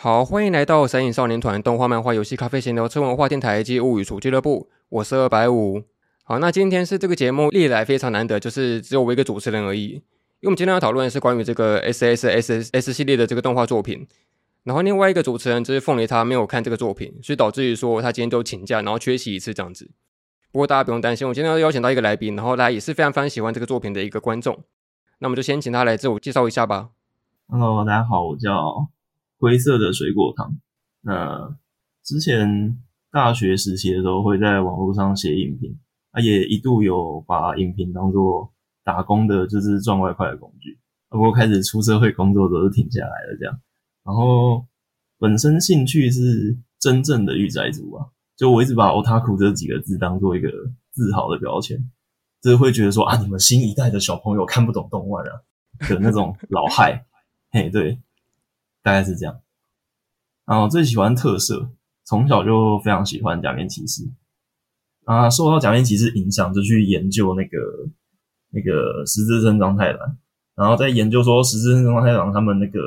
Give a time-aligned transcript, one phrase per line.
[0.00, 4.70] 好，欢迎来到神隐少年团动画、漫画、游戏、咖啡闲聊、车文化电台及物语厨俱乐部。
[4.90, 5.82] 我是二百五。
[6.22, 9.94] 好，那今天是这个节目历来非常难得，就是只有我一个主持人而已。
[9.94, 14.06] 因为我们今天要讨论的是关于这个 S S S S S 系列的这个动画作品。
[14.62, 19.90] 然后另外一个主持人就是凤梨，他没有看这个作品，所以导致于说他今天就请假，然后缺席一次这样子。
[20.52, 24.62] 不过大家不用担心，我今天要邀请到一个来宾，然后他也是非常非常喜欢这个作品的一个观众。
[25.18, 26.90] 那我们就先请他来自我介绍一下吧。
[27.48, 28.86] Hello，大家好，我叫
[29.38, 30.58] 灰色的水果糖。
[31.00, 31.56] 那
[32.04, 32.78] 之前
[33.10, 35.78] 大学时期的时候，会在网络上写影评，
[36.10, 38.52] 啊，也一度有把影评当做
[38.84, 40.78] 打工的，就是赚外快的工具。
[41.08, 43.60] 不过开始出社会工作，都是停下来了这样。
[44.04, 44.66] 然后
[45.18, 50.50] 本身兴趣是真正的御宅族啊，就我一直把 otaku 这几个字当做一个
[50.92, 51.78] 自豪的标签，
[52.42, 55.40] 就是会觉得说啊，你们新一代的小朋友看不懂动漫啊
[55.88, 57.06] 的那种老害，
[57.50, 57.98] 嘿，对，
[58.88, 59.38] 大概是这样。
[60.46, 61.70] 然后最喜欢特色，
[62.06, 64.02] 从小就非常喜欢假面骑士
[65.04, 67.58] 啊，受到假面骑士影响，就去研究那个
[68.48, 70.16] 那个十字绅章太郎，
[70.54, 72.80] 然后再研究说十字绅章太郎他们那个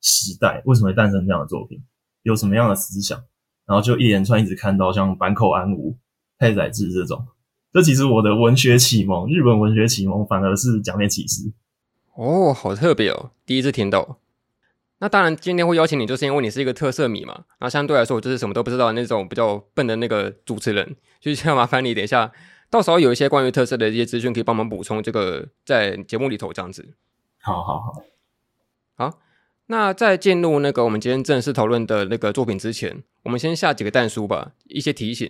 [0.00, 1.84] 时代为什么会诞生这样的作品，
[2.22, 3.22] 有什么样的思想，
[3.66, 5.98] 然后就一连串一直看到像坂口安吾、
[6.38, 7.26] 太宰治这种，
[7.74, 11.52] 这其实我的文学启蒙，日本文学启蒙反而是假面骑士。
[12.14, 14.18] 哦，好特别哦，第一次听到。
[15.02, 17.42] 那当然，今天会邀请你，就是因为你是一个特色迷嘛。
[17.58, 22.30] 那相对来说，我就是什么都不知道的那种比较笨的那个主持人，就是要麻烦你等一下，
[22.70, 26.94] 到时候有一些关于特色的一些资讯，可以帮忙补充这个在节目里头这样子。
[27.40, 28.04] 好好好，
[28.94, 29.18] 好。
[29.66, 35.28] 那在进入那个我们今天正式讨论的那个作品之前，我们先下几个蛋书吧，一些提醒。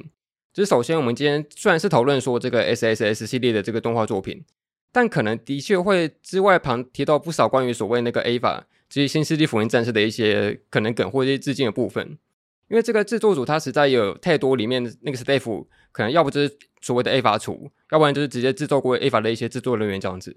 [0.53, 4.45] 就是首先，我们今天虽然是讨论说这个 S S S 系列的这个动画作品，
[4.92, 8.36] 但可能的确会之外旁提到不少关于所谓那个 EVA。
[8.39, 8.61] 这
[9.01, 12.19] 些新世纪福音战士的一些可能梗或者一些致敬的部分，
[12.69, 20.36] 因为这个制作组他实在有太多里面那个 staff，可能要不就是所谓的 A 法厨，要不然就是直接制作过 A 法的一些制作人员这样子，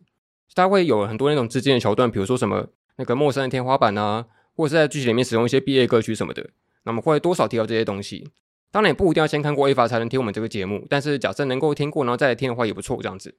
[0.53, 2.67] 他会有很多那种致敬的桥段，比如说什么
[2.97, 6.49] 那个陌生的天花板啊，或者是在剧情里面使用一些毕业歌曲什么的，
[6.83, 8.29] 那么会多少提到这些东西。
[8.72, 13.35] 当然也不一定要先看过 A 法才能听我们这个节目，但是假设能够听过然后再来听的话也不错这样子。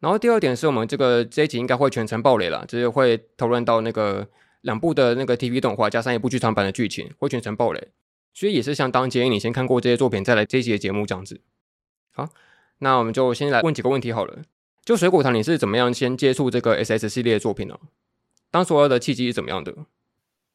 [0.00, 4.26] 然后第二点是我们这个这一集应该会全程暴雷了，就是会讨论到那个。
[4.60, 7.88] 两部的那个 TV 动画加上一部剧场版的剧情会全程爆雷，
[8.34, 11.40] 所以也是相当建议你先看过这些作品再来这一集的节目这样子。
[12.12, 12.28] 好，
[12.78, 14.42] 那我们就先来问几个问题好了。
[14.84, 17.78] 就水果糖，你是怎么样先接触这个 SS 系列的作品呢？
[18.50, 19.72] 当时的契机是怎么样的？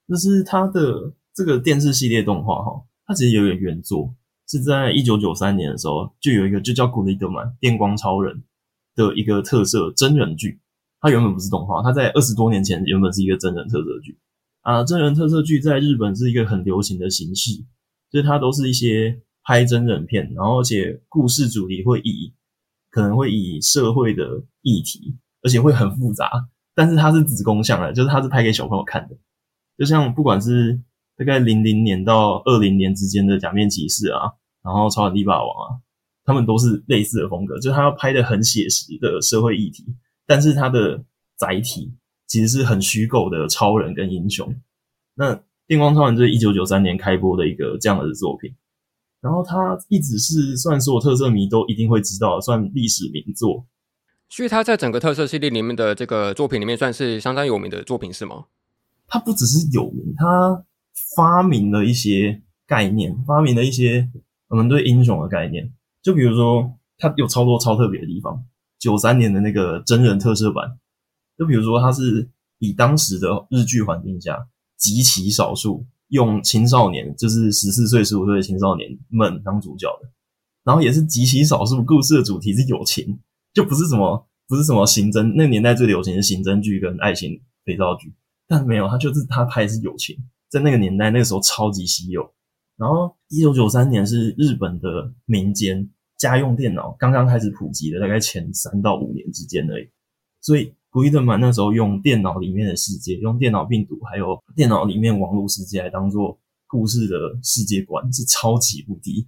[0.09, 4.13] 就是它的这个电视系列动画哈，它其实有一个原作
[4.47, 8.36] 是在一九九三年的时候就有一个就叫《古力德曼电光超人》
[8.96, 10.59] 的一个特色真人剧。
[11.03, 14.18] 它原本不是动画，它在二十多年前原本是一个真人特色剧
[14.62, 14.86] 啊。
[14.86, 17.52] 真人特色剧在日本是一个很流行的形式，
[18.09, 22.34] 就是它都是一些拍真人片，然后而且故事主题会以
[22.90, 26.31] 可能会以社会的议题，而且会很复杂，
[26.74, 29.18] 但是它是子宫向的，就是它是拍给小朋友看的。
[29.78, 30.80] 就像不管是
[31.18, 34.31] 大概零零年到二零年之间的假面骑士啊，
[34.63, 35.84] 然后超人力霸王啊，
[36.24, 39.84] 他们都是类似的风格，就是他要拍的很写实的社会议题。
[40.25, 41.03] 但是它的
[41.35, 41.94] 载体
[42.28, 44.56] 其实是很虚构的超人跟英雄。
[45.16, 45.35] 那
[45.67, 48.53] 《电光超人》就是一九九三年开播的一个这样的作品，
[49.22, 53.66] 然后它一直是算所有特色迷都一定会知道，算历史名作。
[54.29, 58.45] 所以它在整个特色系列里面的这个作品里面算是相当有名的作品，是吗？
[59.07, 60.66] 它不只是有名，它
[61.16, 64.09] 发明了一些概念，发明了一些
[64.47, 65.72] 我们对英雄的概念。
[66.01, 68.44] 就比如说，它有超多超特别的地方。
[68.83, 70.77] 九三年的那个真人特色版，
[71.38, 72.29] 就比如说，它是
[72.59, 74.45] 以当时的日剧环境下
[74.77, 80.09] 极其少数用青少年，就是十四岁、十五岁的青少年们当主角的，
[80.66, 83.17] 然后也是极其少数故事的主题是友情，
[83.53, 88.13] 就不是什么不是什么刑侦，那个年代最流行的刑侦剧跟爱情肥皂剧，
[88.50, 90.17] 但没有，他就是他拍的是友情，
[90.50, 92.29] 在那个年代那个时候超级稀有。
[92.75, 95.89] 然后一九九三年是日本的民间。
[96.30, 99.88] 家用电脑刚刚开始普及的，大概前三到五年之间而已。
[100.40, 109.28] 所以古伊德曼那时候用电脑里面的世界，用电脑病毒，还有电脑里面网络世界来当做故事的世界观，是超级无敌，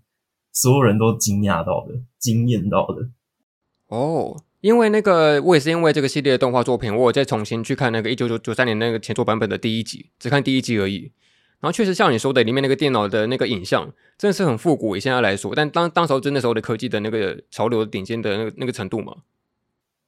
[0.52, 3.10] 所有人都惊讶到的，惊艳到的。
[3.88, 11.12] 哦，因为那个我也是因为这个系列的动画作品，我有再重新去看那个一九九九三年那个前作版本的第一集，只看第一集而已。
[11.60, 19.16] 然后确实像你说的，里面那个电脑的那个影像真的是很复古，以现在来说，但当当时候真的时候的科技的那个潮流顶尖的那个那个程度嘛。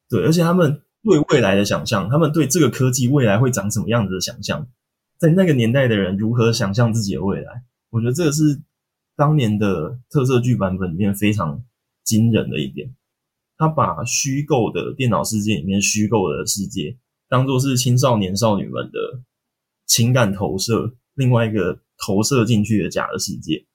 [0.09, 4.67] 对，而且他们对未来的想象，他们对这个科技未来会长什么样子的想象，
[5.17, 7.63] 在那个年代的人如何想象自己的未来。
[7.89, 8.61] 我觉得这个是
[9.15, 11.63] 当年的特色剧版本里面非常
[12.03, 12.93] 惊人的一点。
[13.57, 16.95] 他把虚构的电脑世界里面虚构的世界，
[17.27, 19.21] 当做是青少年少女们的
[19.87, 23.65] 情感投射，另外一个投射进去的假的世界。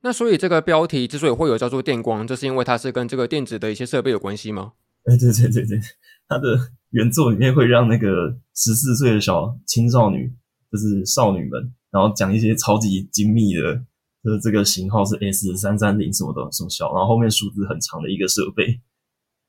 [0.00, 4.72] 那所以这个标题之所以会有叫做电光，就是因为它是跟这个电子的一些设备有关系吗？
[5.04, 5.78] 哎，对对对对，
[6.26, 6.58] 它的
[6.90, 10.32] 原作里面会让那个十四岁的小青少女，
[10.72, 13.74] 就是少女们，然后讲一些超级精密的，
[14.24, 18.80] 就是这个型号是 S 三三零什么的什么小，然后后面数字很长的一个设备。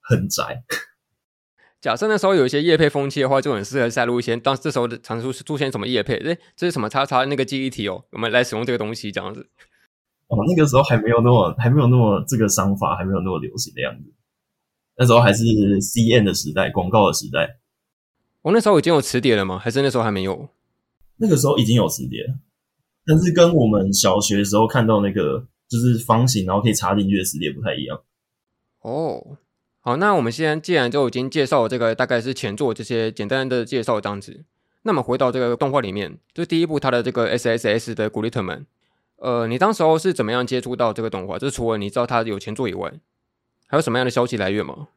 [0.09, 0.63] 很宅。
[1.87, 4.35] 假设那时候有一些业配风气的话，就很适合塞入一些。
[4.35, 6.17] 当这时候的常出出现什么业配？
[6.17, 9.47] 哎，这是什么叉叉那个记忆体哦，我们来使用这个东西这样子。
[10.27, 14.13] 哦，那个时候还没有那么还没有那么这个商法还没有那么流行的样子。
[14.97, 17.57] 那时候还是 CN 的时代，广告的时代。
[18.41, 19.57] 我、哦、那时候已经有磁碟了吗？
[19.57, 20.49] 还是那时候还没有？
[21.15, 22.19] 那个时候已经有磁碟，
[23.05, 27.97] 但是跟我们小学的时候看到那个就是方形然后可以插进去的磁碟不太一样。
[28.81, 29.37] 哦。
[29.87, 34.43] 好，那我们现在既然就已经介绍这个大概是前作这些简单的介绍这样子，
[34.81, 38.65] 那么回到这个动画里面，就第一部它的这个 S S S 的古力特们，
[39.15, 41.39] 呃，你当时候是怎么样接触到这个动画？
[41.39, 42.91] 就是除了你知道它有前作以外，
[43.65, 44.89] 还有什么样的消息来源吗？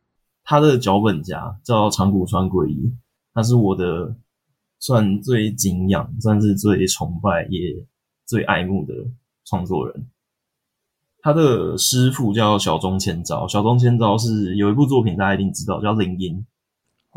[0.43, 2.93] 他的脚本家叫长谷川圭一，
[3.33, 4.17] 他是我的
[4.81, 7.87] 算最敬仰、算是最崇拜也
[8.27, 8.93] 最爱慕的
[9.45, 10.09] 创作人。
[11.23, 16.47] 他的师傅叫小中千昭，小中千昭是有一部作品大家一定知道，叫《铃音》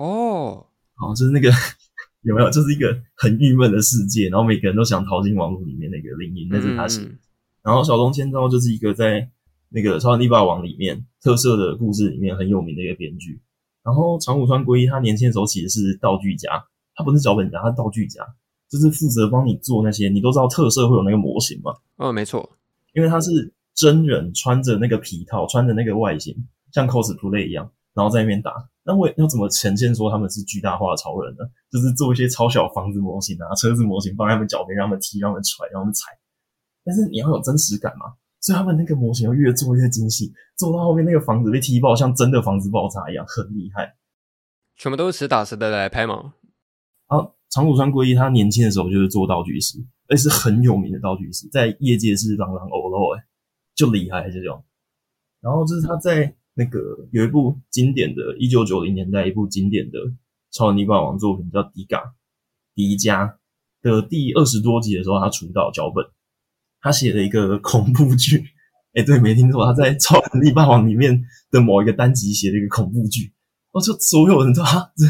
[0.04, 0.66] 哦，
[1.00, 1.50] 哦，就是那个
[2.24, 2.50] 有没有？
[2.50, 7.02] 就是一个很郁闷的世界，然后每个人都想逃进网络里面那个铃音，那是他写。
[7.02, 7.18] 嗯、
[7.64, 9.30] 然后小中千昭就是一个在
[9.70, 13.42] 那个《超人力霸王》里面特色的故事里面很有名的一个编剧。
[13.84, 16.66] 然后长谷川圭一他年轻的时候其实是道具家，
[16.96, 18.22] 他不是脚本家，他是道具家，
[18.70, 20.10] 就是负责帮你做那些。
[20.10, 21.74] 你都知道特色会有那个模型吗？
[21.98, 22.58] 哦，没错，
[22.94, 23.54] 因为他是。
[23.76, 26.36] 真人穿着那个皮套，穿着那个外形，
[26.72, 28.54] 像 cosplay 一样，然后在那边打。
[28.86, 31.46] 那我要怎么呈现说他们是巨大化的超人呢？
[31.72, 36.12] 就是做一些超小房子模型啊、车子模型放在他们脚边，让他们踢、让他们踹、让他们踩。
[36.84, 43.96] 但是你要有真实感嘛，所以他们那个模型要越做越精细，做到后面那个房子被踢爆，像真的房子爆炸一样，很厉害。
[44.76, 46.34] 全部都是实打实的来拍吗？
[47.08, 49.78] 啊，长谷川圭一他年轻的时候就是做道具师，
[50.10, 53.24] 而且是很有名的道具师，在业界是朗朗欧露诶。
[53.76, 54.64] 就厉害这种，
[55.42, 56.80] 然后就是他在那个
[57.12, 59.98] 有一部经典的，一九九零年代一部经典的
[60.52, 61.98] 超人力霸王作品叫《迪嘎》，
[62.76, 63.36] 迪迦
[63.82, 66.06] 的第二十多集的时候，他出道脚本，
[66.82, 68.46] 他写了一个恐怖剧，
[68.94, 73.34] 哎，对，没听错，他在超人力霸王里面的某一个单集写了一个恐怖剧，
[73.72, 75.06] 哦，就所有人都啊，这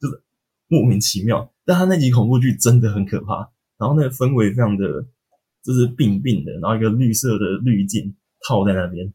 [0.00, 0.22] 就是
[0.68, 5.06] 莫名其妙，但他那集恐怖剧真的很可怕，然后那个氛围非常的。
[5.66, 8.14] 就是病病的，然后一个绿色的滤镜
[8.46, 9.12] 套在那边，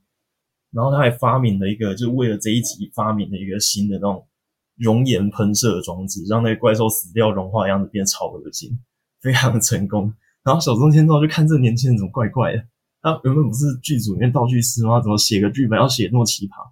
[0.71, 4.27] 然后他还发明了一个，就是为了这一集发明了一个新的那种
[4.75, 8.77] 熔岩喷射装置，让那个怪兽死掉融化的样子变超恶心，
[9.21, 10.13] 非常的成功。
[10.44, 12.63] 然后小中千昭就看这个年轻人怎么怪怪的，
[13.01, 15.00] 他原本不是剧组里面道具师吗？
[15.00, 16.69] 怎么写个剧本要写那么奇葩？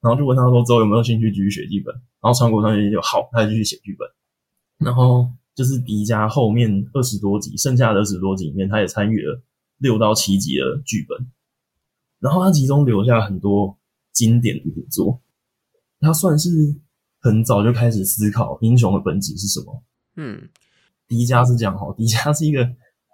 [0.00, 1.94] 然后就问他说之后有没有兴趣继续写剧本？
[2.22, 4.08] 然后长谷川就好，他就继续写剧本，
[4.78, 5.28] 然后。
[5.54, 9.42] 就是迪迦后面二十多集，剩下的二十多集里面，他也参与了
[9.78, 11.30] 六到七集的剧本，
[12.18, 13.78] 然后他其中留下很多
[14.12, 15.20] 经典的名作。
[16.00, 16.48] 他算是
[17.18, 19.82] 很早就开始思考英雄的本质是什么。
[20.16, 20.48] 嗯，
[21.06, 22.64] 迪迦是这样哈，迪迦是一个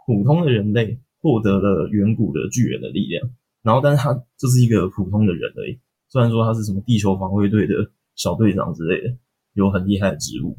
[0.06, 3.28] 普通的人类，获得了远古的巨人的力量，
[3.62, 5.80] 然后但是他就是一个普通的人而已。
[6.08, 7.74] 虽然说他是什么地球防卫队的
[8.14, 9.16] 小队长之类的，
[9.54, 10.56] 有很厉害的职务。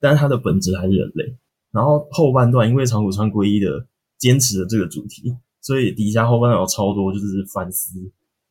[0.00, 1.36] 但是它的本质还是人类。
[1.70, 3.86] 然后后半段，因为长谷川圭一的
[4.18, 7.92] 坚持的这个主题，所以底下后半段有超多就是反思，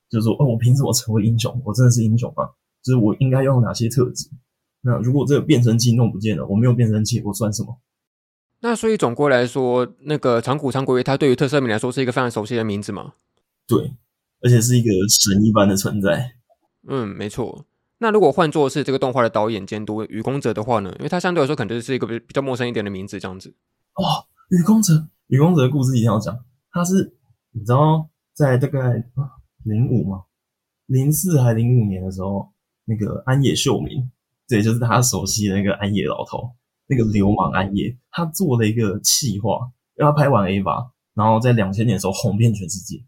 [0.09, 1.61] 就是说，哦，我凭什么成为英雄？
[1.65, 2.49] 我真的是英雄吗？
[2.81, 4.29] 就是我应该用哪些特质？
[4.81, 7.77] 那如果这个变声器弄不见了，我没有变声器，我算什么？
[8.61, 13.13] 那所以总归来说，那个长谷川圭一，他对于特色迷来说是一个非常熟悉的名字嘛？
[13.67, 13.91] 对，
[14.41, 16.35] 而且是一个神一般的存在。
[16.87, 17.65] 嗯，没错。
[18.01, 20.89] 那如果换作是这个动画的导演监督雨宫泽的话呢？
[20.99, 23.53] 因为他相对来说可能就是一个比比较陌生一点的名字，这样子。
[23.95, 26.37] 哦，雨宫泽，雨宫泽的故事一定要讲。
[26.71, 27.17] 他是
[27.51, 29.03] 你知道，在大概
[29.65, 30.23] 零五吗？
[30.85, 32.53] 零四还零五年的时候，
[32.85, 34.09] 那个安野秀明，
[34.47, 36.51] 对，就是他熟悉的那个安野老头，
[36.87, 43.03] 那个流氓安野，他做了一个企划，让他拍完 AVA，然后在两千年的时候红遍全世界，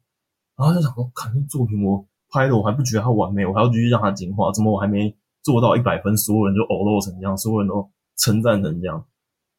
[0.58, 2.06] 然后就想说，看这作品我。
[2.32, 4.52] 拍的我还不觉得它完美，我还要继续让它进化。
[4.52, 9.06] 怎么我还没做到一百分，所有人就呕露成这样，所有人都称赞成这样？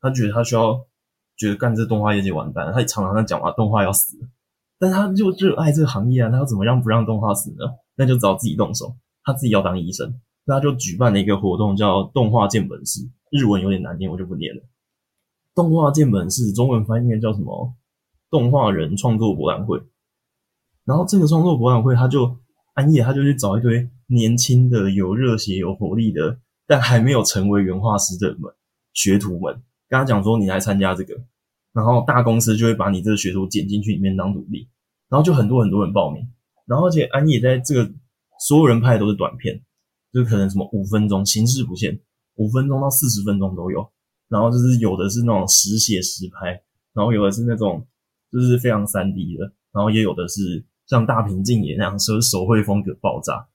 [0.01, 0.85] 他觉得他需要
[1.37, 2.73] 觉得干这动画业界完蛋了。
[2.73, 4.17] 他常常在讲啊，动画要死，
[4.79, 7.59] 但他就热爱这个行业啊，他要怎么样不让动画死呢？
[7.95, 13.01] 那就只好自己动手，他自己要当医生，那他就举办了一个活动，叫动画见本市，
[13.31, 14.63] 日文有点难念，我就不念了。
[15.55, 17.75] 动画见本市，中文翻译应该叫什么？
[18.31, 19.79] 动画人创作博览会。
[20.85, 22.39] 然后这个创作博览会，他就
[22.75, 28.53] 安野，他就去找一堆年轻的、有热血、有活力的，但还没有成为原画师的们
[28.93, 29.55] 学徒们，
[29.89, 31.15] 跟他讲说：“你来参加这个。”
[31.73, 34.69] 然后大公司就会把你这个学徒剪进去里面当徒弟，
[35.09, 36.27] 然后就很多很多人报名。
[36.67, 37.91] 然后而且安野在这个
[38.47, 39.63] 所有人拍的都是短片，
[40.13, 42.01] 就可能什么五分钟，形式不限，
[42.37, 43.91] 五分钟到四十分钟都有。
[44.29, 46.63] 然后就是有的是那种实写实拍，
[46.95, 47.87] 然后有的是那种
[48.31, 53.49] 就是非常三 D 的，然后也有的是像大平静也那样，说手绘风格爆炸。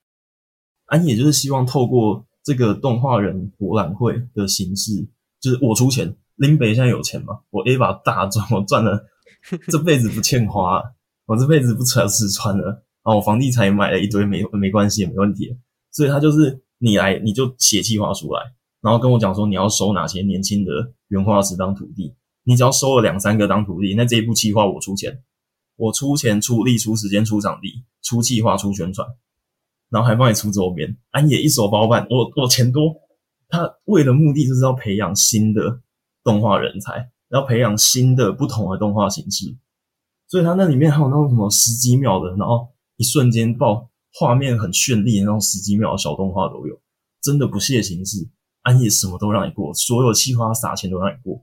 [0.86, 5.08] 安野就是希望透过这个动画人博览会的形式，
[5.40, 9.06] 就是我出钱，林北现在有钱嘛，我 A 把大赚，我赚了
[9.70, 10.82] 这辈子不欠花，
[11.26, 12.66] 我这辈子不愁吃穿了，
[13.04, 15.58] 然后我房地产也买了一堆，没没关系，也没问题。
[15.92, 18.42] 所以他就是你来，你就写计划出来。
[18.82, 20.72] 然后跟我讲说，你要收哪些年轻的
[21.10, 22.16] 原画师当徒弟？
[22.44, 25.22] 你只要收了两三个当徒弟，那这一步计划我出钱，
[25.78, 29.08] 我出钱出力出时间出场地出计划出宣传，
[29.90, 30.98] 然后还帮你出周边。
[31.12, 32.94] 安野一手包办，我我钱多。
[33.48, 35.82] 他为的目的就是要培养新的
[36.24, 39.56] 动画人才，要培养新的不同的动画形式。
[40.28, 42.68] 所以他那里面还有那种什么十几秒的，然后
[42.98, 46.78] 一瞬间爆画面很绚丽的那种十几秒的小动画都有，
[47.22, 48.28] 真的不屑形式。
[48.64, 51.42] 安野什么都让你过，所有企划撒钱都让你过，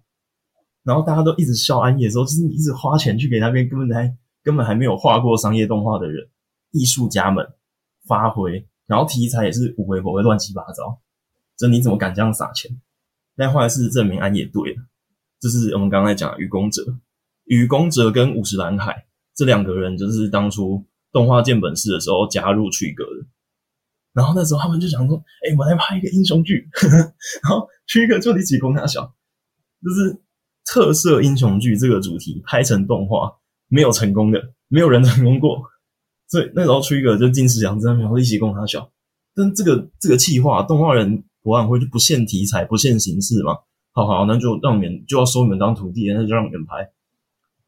[0.82, 4.14] 然后大家都一直笑安野的时候，就是你一直花钱去给那边根本还
[4.44, 6.28] 根本还没有画过商业动画的人，
[6.70, 7.44] 艺术家们
[8.06, 11.00] 发挥，然后题材也是无微不微乱七八糟，
[11.56, 12.80] 这你怎么敢这样撒钱？
[13.34, 14.82] 但后来事实证明安也对了，
[15.40, 16.82] 就是我们刚才讲的愚公者，
[17.46, 23.26] 愚公者跟五十岚海这两个人，就是当初动画见本市的时候加入躯壳的。
[24.12, 26.96] 然后那时候他们就想说：“哎、我来拍一个英雄剧。”呵呵
[27.42, 29.12] 然后去一个就得起功大小，
[29.82, 30.22] 就是
[30.64, 33.36] 特色英雄剧这个主题拍成动画
[33.68, 35.62] 没有成功的，没有人成功过。
[36.28, 38.90] 所以那时候出一个就近视两真，然后一起供他笑。
[39.34, 43.56] 但这个这个企划动画人博览会就不限题材，不限形式嘛。
[43.92, 46.90] 好好，那就让你们就要收你们当徒弟，那就让你们拍。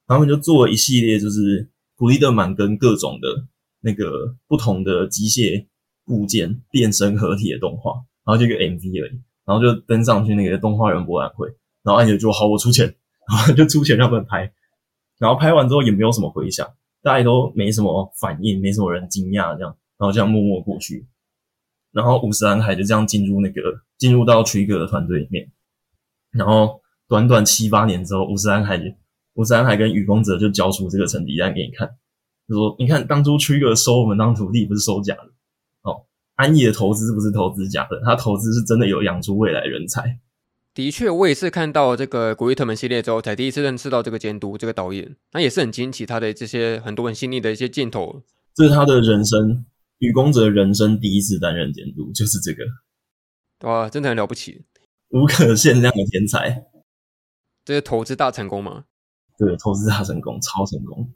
[0.06, 3.46] 他们就做了一系列，就是古力德满跟各种的
[3.80, 5.66] 那个不同的机械。
[6.08, 11.48] 部件变身合体的动画，然后就一个 MV 而已，然后就登上去那个动画人博览会，
[11.82, 12.94] 然后安野就好，我出钱，
[13.28, 14.52] 然后就出钱让他们拍，
[15.18, 16.68] 然后拍完之后也没有什么回响，
[17.02, 21.06] 大家都没什么反应，没什么人惊讶这样，然后这样默默过去，
[21.92, 23.62] 然后五十岚海就这样进入那个
[23.98, 25.50] 进入到 Trigger 的团队里面，
[26.30, 28.78] 然后短短七八年之后，五十岚海
[29.34, 31.88] 五十岚海跟雨公泽就交出这个成绩单给你看，
[32.48, 35.30] 就说你看当初 Trigger 收我们当徒弟不是收假的
[35.82, 36.04] 哦。
[36.34, 40.20] 安逸的投资不是投资假的，他投资是真的有养出未来人才。
[40.76, 48.22] 的确，我也是看到这个古力特门系列之后，才第一次认识到这个监督这个导演，那也是很惊奇他的这些很多很细腻的一些镜头。
[48.54, 49.64] 这是他的人生，
[50.00, 52.62] 雨宫哲人生第一次担任监督，就是这个。
[53.66, 54.66] 哇，真的很了不起，
[55.08, 56.66] 无可限量的天才。
[57.64, 58.84] 这是投资大成功吗？
[59.38, 61.10] 对，投资大成功，超成功。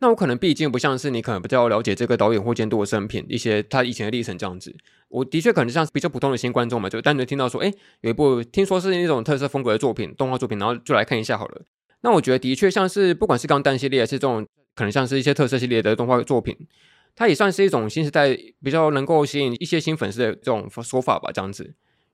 [0.00, 4.74] 那我可能毕竟不像是你，可能比较了解这个导演或监督的生平，一些他以前的历程这样子。
[5.08, 11.62] 我的确可能像是比较普通的新观众嘛，就单纯听到说，哎，有一部听说是那种特色风格的作品，动画作品，然后就来看一下好了。
[12.02, 16.56] 那我觉得的确像是不管是钢弹系列还是这种，可能像是一些特色系列的动画作品，
[17.16, 21.64] 它也算是一种新时代比较能够吸引一些新粉丝的这种说法吧，这样子。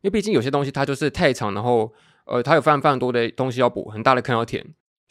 [0.01, 1.93] 因为毕竟有些东西它就是太长，然后
[2.25, 4.65] 呃，它有非常非常多的东西要补，很大的坑要填。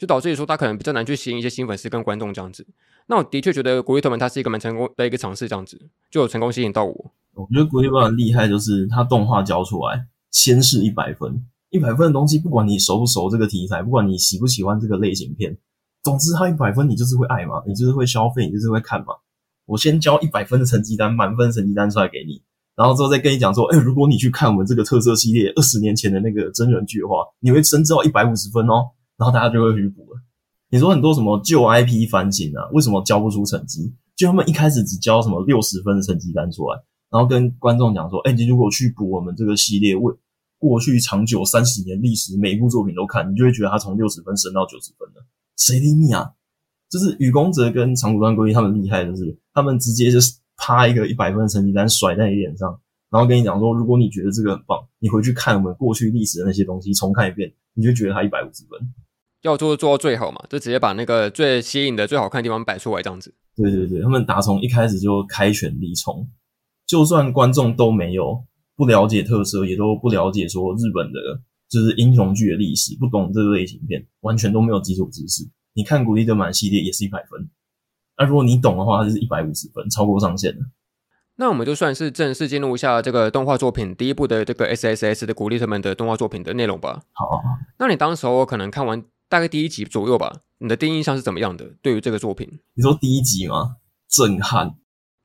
[0.04, 2.66] 就导致于说，他可能比较难去吸引一些新粉丝跟观众这样子。
[3.06, 5.80] 那我的确觉得古力特门他是一个蛮成功的一个尝试，这样子
[6.10, 7.12] 就有成功吸引到我。
[7.32, 15.56] 我觉得古力特门很厉害，就是他动画交出来，先是一百分，一百分的东西，不管你熟不熟这个题材，不管你喜不喜欢这个类型片，
[16.02, 19.14] 总之他一百分，你就是会爱嘛，你就是会消费，你就是会看嘛。
[19.64, 22.42] 我先交一百分的成绩单，满分成绩单出来给你，
[22.76, 28.90] 然后之后再跟你讲说，哎、如果你去看我们这个特色系列二十年前的那个真人剧的话，你会升至到一百五十分哦。
[29.16, 30.20] 然后大家就会去补了。
[30.70, 33.92] 你说很多什么旧 IP 翻新啊，为什么交不出成绩？
[34.16, 36.78] 就他们一开始只交什么六十分的成绩单出来，
[37.10, 40.14] 然后跟观众讲说：“哎，你如果去补我们这个系列，为
[40.58, 45.26] 过去长久三十年历史，每一部作品都看，你就会觉得他从六十分升到九十分了。
[45.56, 46.30] 谁理你啊？
[46.88, 52.80] 就是雨宫哲跟长谷川圭一他们厉害的是，他们直接就是啪一个一百分的成绩单甩在你脸上，
[53.14, 58.92] 然后跟你讲说：如果你觉得这个很棒，你回去看我们过去历史的那些东西，重看一遍，你就觉得它一百五十分。”
[59.42, 63.32] 要做做到最好嘛，就直接把那个最吸引的、最好看的地方摆出来，这样子。
[63.54, 66.28] 对对对，他们打从一开始就开全力冲，
[66.88, 68.44] 就算观众都没有
[68.74, 71.20] 不了解特色，也都不了解说日本的
[71.68, 75.48] 就是英雄剧的历史，不懂这个类型片，完全都没有基础知识。
[75.72, 77.48] 你看古力德满系列也是一百分，
[78.18, 80.66] 那如果你懂的话，它就是一百五十分，超过上限了。
[81.36, 87.02] 那我们就算是正式进入一下这个动画作品第一部的这个 S S S 的古力特们的动画作品的内容吧。
[87.10, 87.42] 好啊，
[87.78, 91.72] 那你当时候可能看完大概第一集左右吧，你的第一印象是怎么样的？
[91.82, 93.76] 对于这个作品，你说第一集吗？
[94.08, 94.76] 震撼，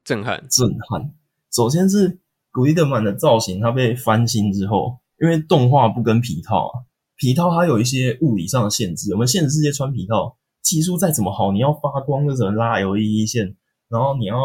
[0.03, 1.13] 震撼，震撼。
[1.51, 2.19] 首先是
[2.51, 6.73] 古力特曼的造型，它被翻新之后，因为动画不跟皮套啊，
[7.17, 9.13] 皮套它有一些物理上的限制。
[9.13, 13.55] 我们现实世界穿皮套，技术再怎么好，你要发光就只能拉 LED 线，
[13.89, 14.35] 然后你要。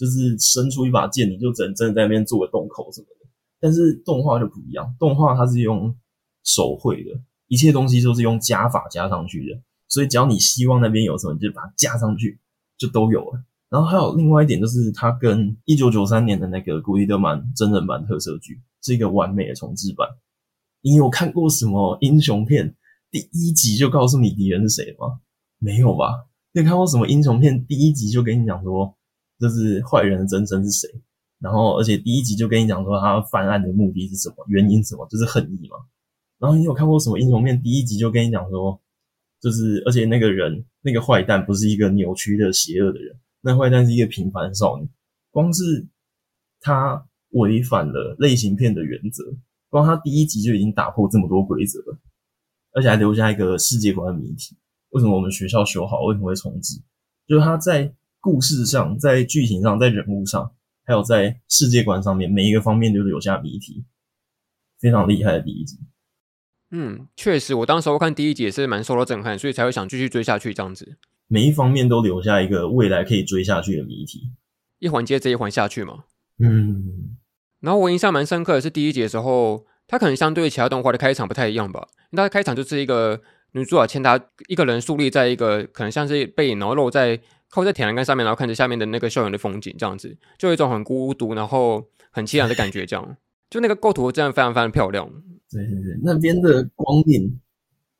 [0.00, 3.28] 就是伸出一把剑，你就只能真的在那边做个洞口什么的。
[3.60, 5.94] 但是动画就不一样，动画它是用
[6.42, 7.10] 手绘的，
[7.48, 9.60] 一切东西都是用加法加上去的。
[9.86, 12.40] 所以只要你希望那边有什么，你就把它加上去，
[12.78, 13.44] 就都有了。
[13.68, 20.08] 然后还有另外一点，就是它跟一九九三年的那个古力德曼真人版特色剧是一个完美的重制版。
[20.80, 22.74] 你有看过什么英雄片
[23.10, 25.20] 第一集就告诉你敌人是谁吗？
[25.58, 26.26] 没有吧？
[26.52, 28.96] 你看过什么英雄片第一集就跟你讲说？
[29.40, 30.86] 就是坏人的真身是谁，
[31.40, 35.78] 然后而且第一集就跟你讲说他犯案的目的是什么，原因什么，就是恨意嘛。
[36.38, 37.60] 然后你有看过什么英雄片？
[37.62, 38.78] 第一集就跟你讲说，
[39.40, 44.86] 就是而且那个人那个坏蛋不是一个扭曲的邪恶的人，那坏蛋是一个平凡少女。
[45.30, 45.88] 光是
[46.60, 49.24] 他违反了类型片的原则，
[49.70, 51.98] 光他第一集就已经打破这么多规则了，
[52.72, 54.54] 而且还留下一个世界观的谜题：
[54.90, 56.82] 为什么我们学校修好为什么会重置？
[57.26, 57.94] 就是他在。
[58.20, 60.52] 故事上，在剧情上，在人物上，
[60.84, 63.86] 还有在世界观上面，每一个方面都留下谜题，
[64.78, 65.78] 非常厉害的第一集。
[66.70, 70.98] 嗯，确实，我当时候看第一集也是蛮受到震撼，所以才会想继续追下去这样子。
[71.28, 74.32] 每一方面都留下一个未来可以追下去的谜题，
[74.78, 76.04] 一环接着一环下去嘛。
[76.38, 77.16] 嗯，
[77.60, 83.20] 然后我印象蛮深刻的是第一集的时候，它可能相对于其他动画的开场不太一样吧，因为它的开场就是一个
[83.52, 87.18] 女主角牵她一个人树立在一个可能像是背影，然后露在。
[87.50, 92.86] 靠在铁栏杆上面，然后看着下面的那个校园的风景，这样子就有一种很孤独，然后很凄凉的感觉。
[92.86, 93.16] 这样，
[93.50, 95.10] 就那个构图真的非常非常漂亮。
[95.50, 97.40] 对对对，那边的光影、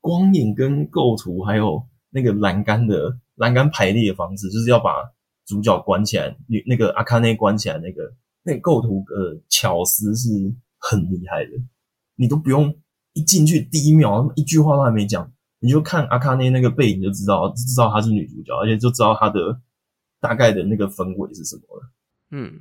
[0.01, 4.93] 光影跟构图，还有那个栏杆的栏杆排列的方式，就是要把
[5.45, 6.37] 主角关起来，
[6.67, 10.29] 那个阿卡内关起来，那个那个构图的巧思是
[10.79, 11.51] 很厉害的。
[12.15, 12.73] 你都不用
[13.15, 15.33] 一进去第一秒，一句话都还没讲。
[15.61, 19.61] 你就看阿卡内那个背影就知道，知道她是女主角，而且就知道她的
[20.21, 21.91] 大概的那个氛围是什么了。
[22.31, 22.61] 嗯，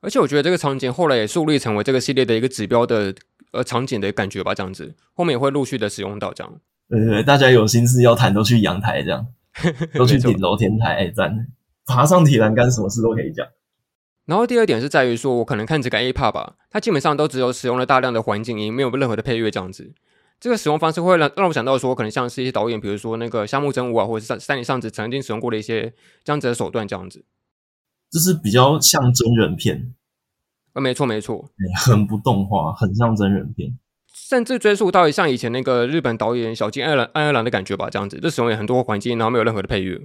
[0.00, 3.14] 而且我觉得这个场景后来也树立成为这个系列的一个指标的
[3.52, 6.60] 呃场景的感觉吧，这样子后面也会陆续的使用到这样。
[6.88, 9.26] 对对对，大家有心思要谈都去阳台这样，
[9.94, 11.48] 都去顶楼天台站，
[11.84, 13.44] 爬上铁栏杆，什么事都可以讲。
[14.26, 19.94] 然后第二点是在于说，我可能看这个 A part 吧，它基本上都只有使用了大量的环境音，没有任何的配乐这样子。
[20.38, 25.94] 这个使用方式会让让我想到说，可能像是一些导演，比如说那个夏目真吾啊，或者是三笠尚子曾经使用过的一些
[26.24, 27.24] 这样子的手段，这样子，
[28.10, 29.94] 就是比较像真人片。
[30.74, 31.50] 啊，没错没错，
[31.86, 33.78] 很不动画，很像真人片，
[34.12, 39.98] 甚至追溯到像以前那个日本导演小金爱尔兰爱尔兰的感觉吧，这样子，就使用了很多环境，然后没有任何的配乐。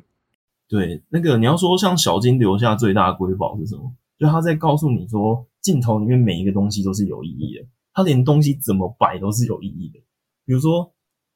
[0.70, 3.94] 对，那个你要说像小金留下最大的瑰宝是什么？
[4.18, 10.00] 就他在告诉你说，镜头里面每一个东西都是有意义的，他连东西怎么摆都是有意义的。
[10.46, 10.94] 比如说，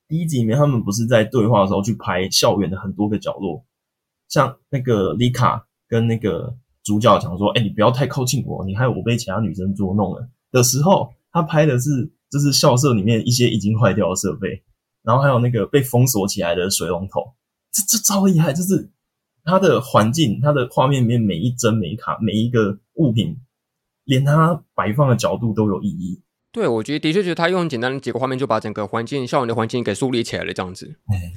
[0.07, 3.65] 第一集里面他们不是在对话的时候去拍校园的很多个角落，
[4.27, 14.63] 像那个丽卡跟那个主角讲说：“哎、你不要太靠近我，你害我被其他女生捉弄了。”的时候，他拍的是就是校舍里面一些已经坏掉的设备，
[15.03, 17.33] 然后还有那个被封锁起来的水龙头，
[17.71, 18.53] 这这超厉害！
[18.53, 18.91] 就是
[19.43, 23.37] 它的环境、它的画面里面每一帧、每一卡、每一个物品，
[24.03, 26.21] 连它摆放的角度都有意义。
[26.55, 30.95] 对，我觉得的确觉得他用简单的几个画面就把整个环境、校园的环境给树立起来了，这样子。
[31.07, 31.33] 哎，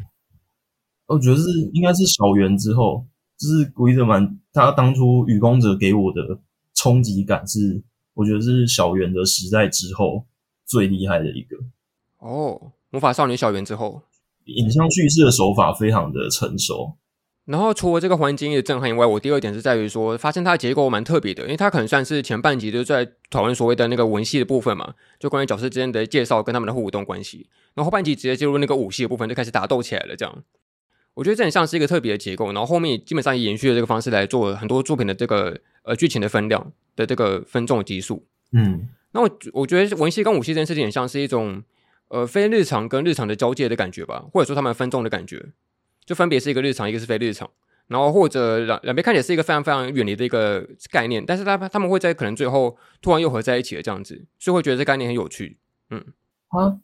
[1.07, 3.05] 我觉得是应该是小圆之后，
[3.37, 6.39] 就是古力德曼他当初雨宫者给我的
[6.73, 7.83] 冲击感是，
[8.15, 10.25] 我觉得是小圆的时代之后
[10.65, 11.57] 最厉害的一个。
[12.19, 14.01] 哦，魔法少女小圆之后，
[14.45, 16.97] 影像叙事的手法非常的成熟。
[17.49, 27.49] 然后除了这个环境的震撼以外，我第二点是在于说，发现它的结构蛮特别的，因为它可能算是前半集就在讨论所谓的那个文戏的部分嘛，就关于角色之间的介绍跟他们的互动关系。
[27.73, 30.15] 然后后半集直接进入那个武戏的部分，就开始打斗起来了。
[30.15, 30.45] 这样，
[31.15, 32.53] 我觉得这很像是一个特别的结构。
[32.53, 38.27] 然后后面基本上延续了这个方式来做很多作品的这个呃剧情的分量的这个分众的基数。
[38.53, 41.63] 嗯，那我我觉得文戏跟武戏这件事情很像是一种
[42.09, 45.47] 呃非日常跟日常的交界的感觉吧，或者说他们分众的感觉，
[46.09, 47.51] 就分别是一个日常，一个是非日常，
[47.89, 55.59] 然后或者两两边看起来是一个非常非常远离的一个概念，但是他他们会在可能最后突然又合在一起了这样子，所以会觉得这概念很有趣。
[55.91, 56.03] 嗯，
[56.49, 56.81] 他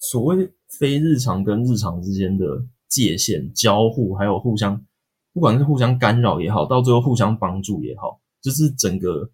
[0.00, 2.44] 所谓非日常跟日常之间的
[2.88, 4.84] 界限交互，还有互相。
[5.32, 9.28] 不管是互相干扰也好，到最后互相帮助也好，就是整个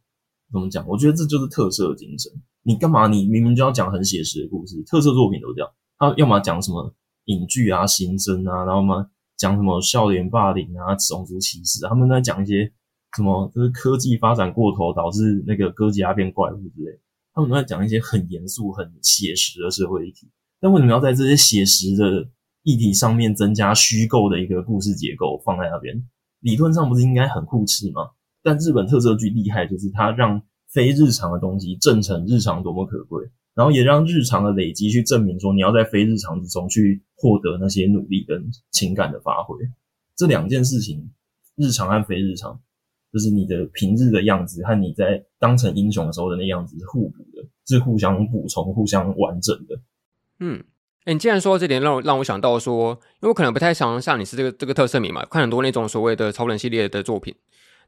[0.50, 0.86] 怎么讲？
[0.88, 2.32] 我觉得这就是特色精神。
[2.62, 3.06] 你干嘛？
[3.06, 5.70] 你明明就要讲很写实的故事，特色作品都这样。
[5.98, 6.94] 他要么讲什么
[7.26, 12.70] 影剧啊、刑侦啊，然后嘛讲什么校园霸凌啊、种族歧视，他们在讲一些
[13.16, 17.00] 什么，就是科技发展过头导致那个哥吉拉变怪物之类。
[17.32, 20.28] 他们都在讲一些很严肃、很写实的社会议题。
[20.60, 22.28] 但为什么要在这些写实的
[22.64, 26.06] 议题上面增加虚构的一个故事结构放在那边，
[26.40, 28.10] 理论上不是应该很酷吃吗？
[28.42, 33.24] 但日本特色剧厉害，就是它让非日常的东西证成日常多么可贵，
[33.60, 39.54] 然后也让日常的累积去证明说你要在非日常之中去获得那些努力跟情感的发挥。
[40.16, 41.10] 这两件事情，
[41.56, 42.58] 日常和非日常，
[43.12, 49.78] 就是你的平日的样子和你在当成英雄的时候的那样子是互补的，是互相补充、互相完整的。
[50.38, 50.64] 嗯。
[51.04, 57.34] 哎，你既然说到这点，让我让我想到说，因为我可能不太常像你是这个这个特色迷嘛，看很多那种所谓的超人系列的作品。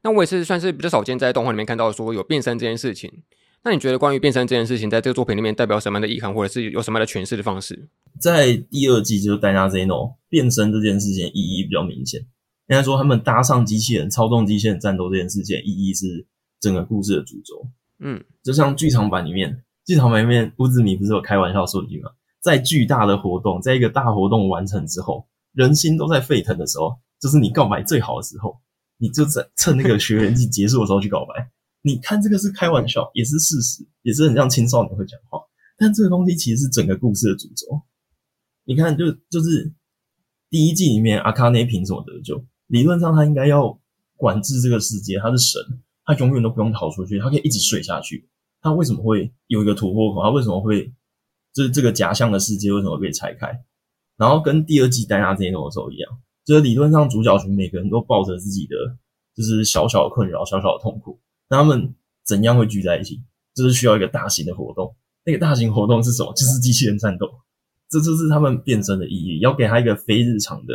[0.03, 3.23] 那我也是算是比较少见在动画里面看到说有变身这件事情。
[3.63, 7.87] 那你觉得关于变身这件事情，在这个作品里面代表什么样的意涵，或者是有什么样的诠释的方式？
[8.19, 12.19] 在第二季就是戴拿 Zeno 变身这件事情意义比较明显。
[12.67, 16.25] 应该说他们搭上机器人操纵机器人战斗这件事情意义是
[16.59, 17.67] 整个故事的主轴。
[17.99, 22.09] 嗯，就像剧场版里面，剧场版里面乌兹米不是有开玩笑说一句吗？
[22.41, 28.57] 在巨大的活动，在一个大活动完成之后，人心都在沸腾的时候，就是你告白最好的时候。
[28.97, 31.49] 你就在趁那个学员季结束的时候去告白。
[31.83, 35.39] 你看这个是开玩笑，也是事实，也是很像青少年会讲话。
[35.77, 37.81] 但这个东西其实是整个故事的主轴。
[38.63, 39.71] 你看就，就就是
[40.49, 42.43] 第一季里面，阿卡内凭什么得救？
[42.67, 43.79] 理论上他应该要
[44.15, 45.61] 管制这个世界，他是神，
[46.05, 48.27] 他永远都不用逃出去，他可以一直睡下去。
[48.61, 50.23] 他为什么会有一个突破口？
[50.23, 50.91] 他为什么会？
[51.53, 53.63] 就是这个假象的世界为什么会被拆开？
[54.17, 56.09] 然后跟第二季戴拿 Zeno 的时候一样，
[56.43, 58.75] 就是理论上主角群每个人都抱着自己的
[59.35, 61.19] 就是小小的困扰、小小的痛苦，
[61.49, 61.93] 他们
[62.25, 63.21] 怎样会聚在一起？
[63.53, 64.95] 就是需要一个大型的活动。
[65.25, 66.33] 那个大型活动是什么？
[66.33, 67.29] 就是机器人战斗。
[67.89, 70.73] 这就是他们变身的意义，要给他一个非日常的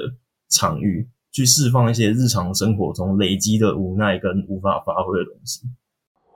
[0.49, 5.63] 场域，去释放一些日常生活中累积的无奈跟无法发挥的东西。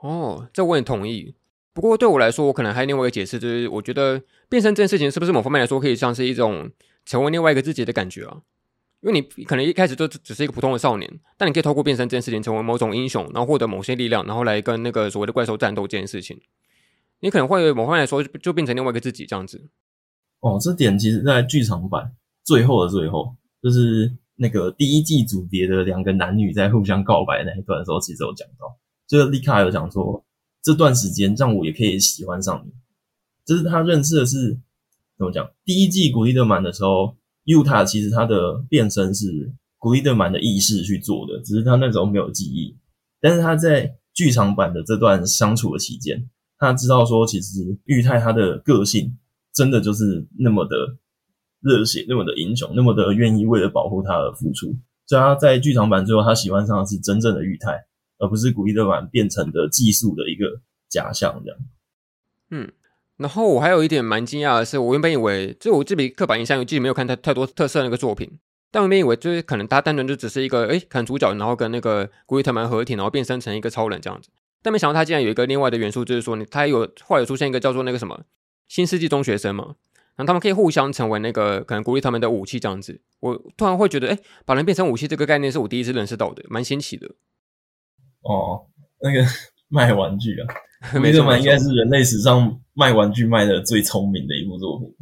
[0.01, 1.33] 哦，这我也同意。
[1.73, 6.69] 不过对我来说，我可能还有另外一个解释，就是我觉得变身这件事情是不是某方面来说，可以像是一种
[7.05, 8.41] 成为另外一个自己的感觉啊？
[9.03, 16.39] 因为你可能一开始就只是一个普通的少年，但你可以透过变身这件事情成为某种英雄，然后获得某些力量，然后来跟那个所谓的怪兽战斗这件事情，
[17.19, 19.69] 你可能会某方面来说就变成另外一个自己这样子。
[20.39, 22.11] 哦，这点其实在剧场版
[22.43, 30.23] 最后的最后，就是那个第一季组别的两个男女在互相告白那一段的时候，其实有讲到，就是丽卡有讲说。
[30.65, 32.71] 这段时间让我也可以喜欢上你，
[33.45, 34.57] 就是他认识的是
[35.17, 35.45] 怎么讲？
[35.65, 42.77] 第一季古力德曼的时候，尤塔其实他的变身是古力德曼的意识去做的，只是他那时候没有记忆。
[43.19, 49.17] 但是他在剧场版的这段相处的期间，他知道说，其实裕太他的个性
[49.53, 50.97] 真的就是那么的
[51.61, 54.75] 热血，那么的英雄，那么的愿意为了保护他而付出。
[55.05, 57.85] 所以他在剧场版最后，他喜欢上的是真正的裕太。
[58.19, 61.59] 而不是古力德曼变成的技术的一个假象，这样。
[62.51, 62.71] 嗯，
[63.17, 68.39] 然后我还有一点蛮惊讶的是，我原本以为，就我这笔刻板印象，我自己没有看太太多特色那个作品，
[68.71, 74.29] 但我原本以为就是可能他单纯就只是一个，哎，可能主角然后跟那个古力特曼合体，然后变身成一个超人这样子。
[74.61, 78.23] 但没想到他竟然有一个另外的元素，就是说，他有后来有出现一个叫做那个什么
[78.67, 79.75] 新世纪中学生嘛，
[80.15, 83.01] 然后他们可以互相成为那个可能古力德曼的武器这样子。
[83.19, 87.07] 我突然会觉得，哎，把人变成武器这个概念是我第一次认识到的，蛮新奇的。
[88.21, 88.65] 哦，
[89.01, 89.25] 那个
[89.67, 90.47] 卖玩具啊，
[90.93, 94.93] 古力德曼应该是人类史上卖玩具卖的最聪明的一部作品。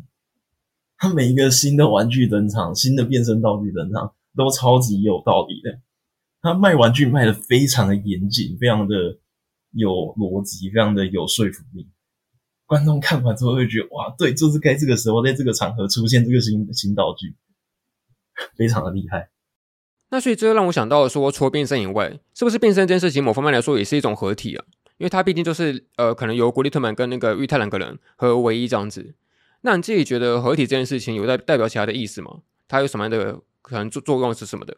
[0.97, 5.79] 他每一个新的玩具登场，新的变身道具登场，都超级有道理的。
[6.41, 9.17] 他卖玩具卖的非常的严谨，非常的
[9.71, 11.89] 有逻辑，非常的有说服力。
[12.65, 17.35] 观众看完之后会觉得，哇，对，就是该这个时候，在这个场合出现这个新新道具，
[18.55, 19.29] 非常的厉害。
[20.09, 24.65] 那所以这就让我想到了说，除了变身以外，是不是变身这件事情某方面来说也是一种合体啊？
[25.01, 29.15] 因为它毕竟就是呃，可能由古力特曼跟那个裕太两个人合而为一这样子。
[29.61, 32.41] 那你自己觉得合体这件事情有代代表其他的意思吗？
[32.67, 34.77] 它有什么样的可能作作用是什么的？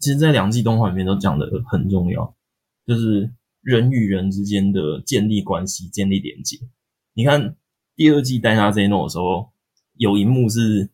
[0.00, 2.34] 其实，在两季动画里面都讲的很重要，
[2.84, 6.58] 就是人与人之间的建立关系、建立连接。
[7.12, 7.54] 你看
[7.94, 9.50] 第二季戴拿 Zeno 的时候，
[9.94, 10.90] 有一幕是，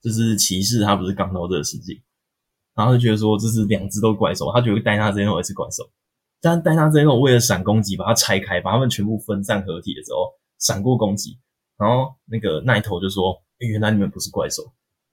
[0.00, 2.00] 就是骑士他不是刚到这个世界，
[2.76, 5.90] 然后就觉得说这是两只都怪兽，他觉得戴纳这边也是怪兽，
[6.44, 11.38] 但戴纳这种为了闪攻击，把它拆开，把他们全部分散合体的时候，闪过攻击，
[11.78, 14.62] 然后那个奈头就说：“，原来你们不是怪兽。”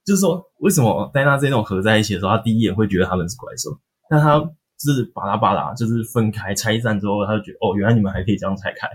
[0.03, 3.69] 就是说，为什么戴纳这种合在一起的时候，他第一眼会觉得他们是怪兽，
[4.09, 4.39] 但他
[4.77, 8.89] 就是巴拉巴拉，就是分开拆散之后，他就觉得哦，原来你们还可以这样拆开，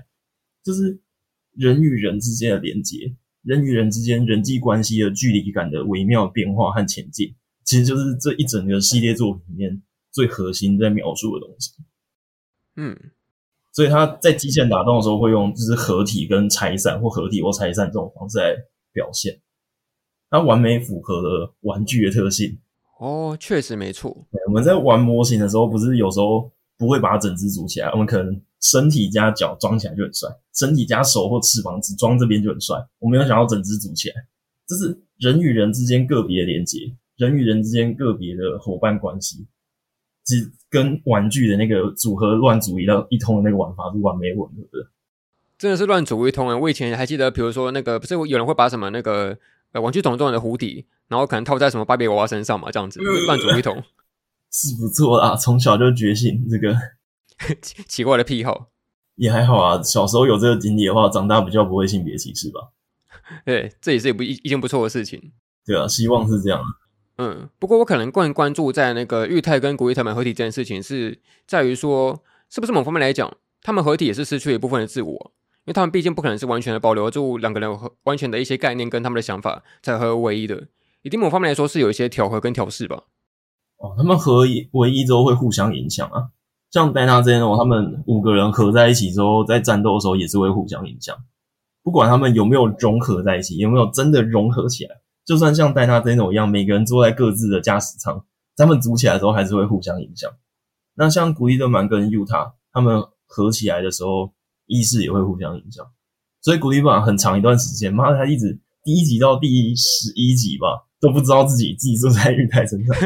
[0.63, 1.01] 就是
[1.53, 11.71] 人与人之间的连接，人与人之间人际关系的距离感的微妙变化和前进，其实就是这一整个系列作品里面最核心在描述的东西。
[12.77, 12.97] 嗯，
[13.73, 18.55] 所以他在机械打斗的时候会用就是合体跟拆散或合体或拆散这种方式来
[18.93, 19.41] 表现。
[20.29, 22.59] 它完美符合了玩具的特性
[22.99, 24.27] 哦，确实没错。
[24.49, 32.77] 我们在玩模型的时候，不是有时候不会把它整只组起来，我们可能身体加脚装起来就很帅，身体加手或翅膀只装这边就很帅。
[32.99, 34.17] 我没有想要整只组起来，
[34.67, 39.47] 这是人与人之间个别的连接，人与人之间个别的伙伴关系，
[40.27, 44.91] 只跟玩具的那个组合乱组一道一通的那个玩法是完美吻合的。
[45.57, 46.57] 真的是乱组一通啊！
[46.59, 49.39] 我以前还记得，比如说那个不是有人会把什么那个
[49.73, 49.81] 呃。
[49.81, 53.75] 玩具总动员的蝴蝶，然后可能套在什么芭比娃娃身上嘛，这样子乱组一通
[54.53, 55.37] 是不错啦。
[55.37, 56.75] 从小就觉醒这个
[57.87, 58.71] 奇怪的癖好，
[59.15, 59.83] 也还好啊。
[59.83, 62.73] 小时候有这个经历的话，长大比较不会性别歧视吧？
[63.47, 65.33] 对，这也是一不一一件不错的事情。
[65.65, 66.63] 对啊，希望是这样。
[67.19, 75.33] 嗯，不过我可能更关注在那个玉泰跟古力特曼合体这件事情，是在于说，是不是某方面来讲，他们合体也是失去一部分的自我。
[75.65, 77.69] 因为他们毕竟不可能是完全的保留住两个人
[78.05, 80.69] 完全的一些概念跟他们的想法才合为一的，
[81.03, 83.03] 一定某方面来说是有一些调和跟调试吧。
[83.79, 86.29] 哦，他们合为一之后会互相影响啊，
[86.71, 91.17] 像戴纳这边哦，他们五个人合在一起之后，在战斗的时候也是会互相影响。
[91.83, 98.25] 不管他们有没有融合在一起，有没有真的融合起来，就算像戴纳这种一样，每个人坐在各自的驾驶舱，
[98.57, 100.31] 他们组起来的时候还是会互相影响。
[100.95, 104.33] 那像古力德曼跟尤塔他们合起来的时候。
[104.69, 105.87] 意识也会互相影响，
[106.43, 110.67] 所以古力曼很长一段时间，妈的，他一直第一集到第十一集吧，
[111.01, 112.97] 都不知道自己寄宿在玉泰身上。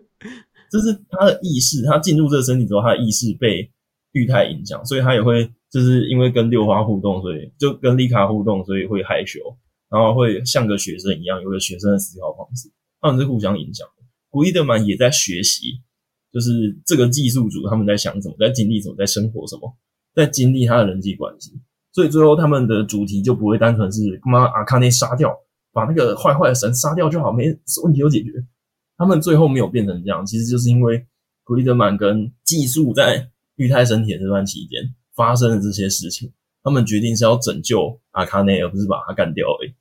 [0.70, 3.72] 就是他的意识，他进入这个身体之后，他的意识被
[4.12, 9.40] 玉泰影响，所以他也会就是因为跟六花互动，所以就跟丽卡互动，所以会害羞，
[9.90, 12.70] 然后会像个学生一样，有个学生的思考方式，
[13.00, 14.04] 他们是互相影响的。
[14.30, 15.80] 古力德曼也在学习，
[16.32, 19.76] 就是这个技术组他们在想什么，在经历什么，在生活什么。
[20.14, 21.52] 在经历他的人际关系，
[21.92, 25.32] 所以最后他们的主题就不会单纯是妈阿卡内杀掉，
[25.72, 27.44] 把那个坏坏的神杀掉就好，没
[27.84, 28.32] 问题都解决。
[28.96, 31.06] 他们最后没有变成这样，其实就是因为
[31.44, 36.32] 古力德曼跟寄宿在育胎身体的这段期间发生了这些事情，
[36.68, 39.74] 他们决定是要拯救阿卡内，而不是把他干掉而已。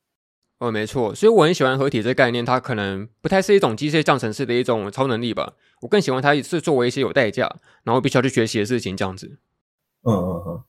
[0.59, 9.37] 哦，没错，所以我很喜欢合体这个概念，它可能不太是一种机械降神式的一种超能力吧，我更喜欢它是作为一些有代价，然后必须要去学习的事情这样子。
[10.01, 10.63] 嗯嗯嗯，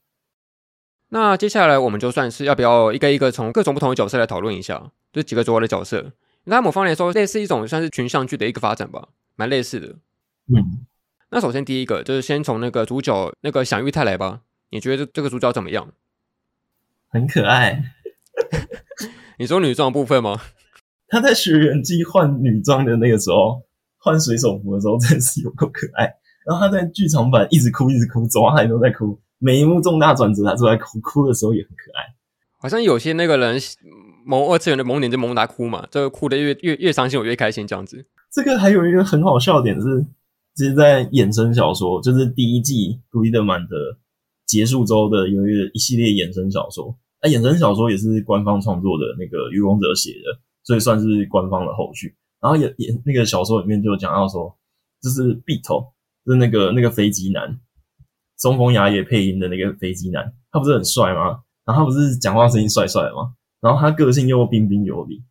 [1.08, 6.12] 那接下来我们就算是要不要一个一个从各种不同的角色来讨论一下，这几个主要的角色。
[6.44, 9.86] 那某方面来说，类似一种算是群像剧的一个发展吧，蛮类似的。
[10.54, 10.84] 嗯，
[11.30, 15.92] 那首先第一个就是先从那个主角那个响玉泰来吧，你觉得这个主角怎么样？
[17.10, 17.82] 很可爱。
[19.38, 20.40] 你说女装部分吗？
[21.08, 23.62] 他在学员机换女装的那个时候，
[23.98, 26.04] 换水手服的时候，真是有够可爱。
[26.46, 29.18] 然后他在剧场版一直哭，一直哭，走到哪里都在哭。
[29.38, 32.14] 每一幕重大转折，他都在哭，哭的时候也很可爱。
[32.58, 33.60] 好像有些那个人
[34.26, 38.04] 萌二次元的萌点就萌他哭嘛，这个哭的越越越伤心，我越开心这样子。
[38.32, 40.04] 这个还有一个很好笑的点是，
[40.54, 43.76] 其实，在衍生小说，就是第一季古力德曼的
[44.48, 46.98] 结束之后的有一一系列衍生小说。
[47.22, 52.16] 那衍生小说也是官方创作的，那个愚公者写的，所以算是官方的后续。
[52.40, 54.58] 然后也也那个小说里面就讲到说，
[55.00, 55.92] 就是 Beat。
[56.26, 57.58] 是那个那个飞机男，
[58.36, 61.40] 松风雅也配音的那个飞机男，他不是很帅吗？
[61.64, 63.32] 然后他不是讲话声音帅帅的吗？
[63.62, 65.24] 然后他个性又彬彬有礼，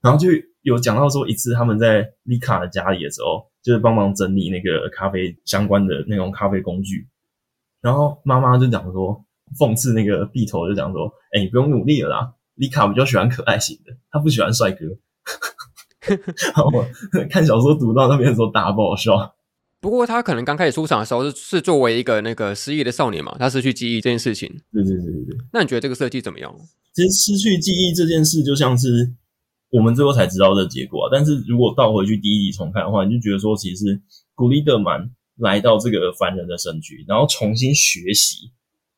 [0.00, 0.28] 然后就
[0.62, 7.08] 有讲到说一次他们在丽卡的家里的时候，就是帮忙整理那个咖啡相关的那种咖啡工具，
[7.80, 9.24] 然后妈妈就讲说，
[9.58, 14.86] 讽刺那个碧头就讲说，哎、欸，你不用努力了啦，丽卡比较喜欢可爱型的，她不喜欢帅哥。
[16.08, 16.86] 然后我
[17.28, 19.34] 看小说读到那边的时候大爆笑。
[19.80, 24.46] 不过他可能刚开始出场的时候是是作为一个那个失忆的少年嘛，他失去记忆这件事情。
[24.72, 25.38] 对对对对对。
[25.52, 26.54] 那你觉得这个设计怎么样？
[26.92, 29.14] 其实失去记忆这件事就像是
[29.70, 31.08] 我们最后才知道的结果啊。
[31.10, 34.02] 但是如果倒回去第一集重看的话，你就觉得说，其实
[34.34, 38.52] 古力德曼来到这个凡人的身躯，然后重新学习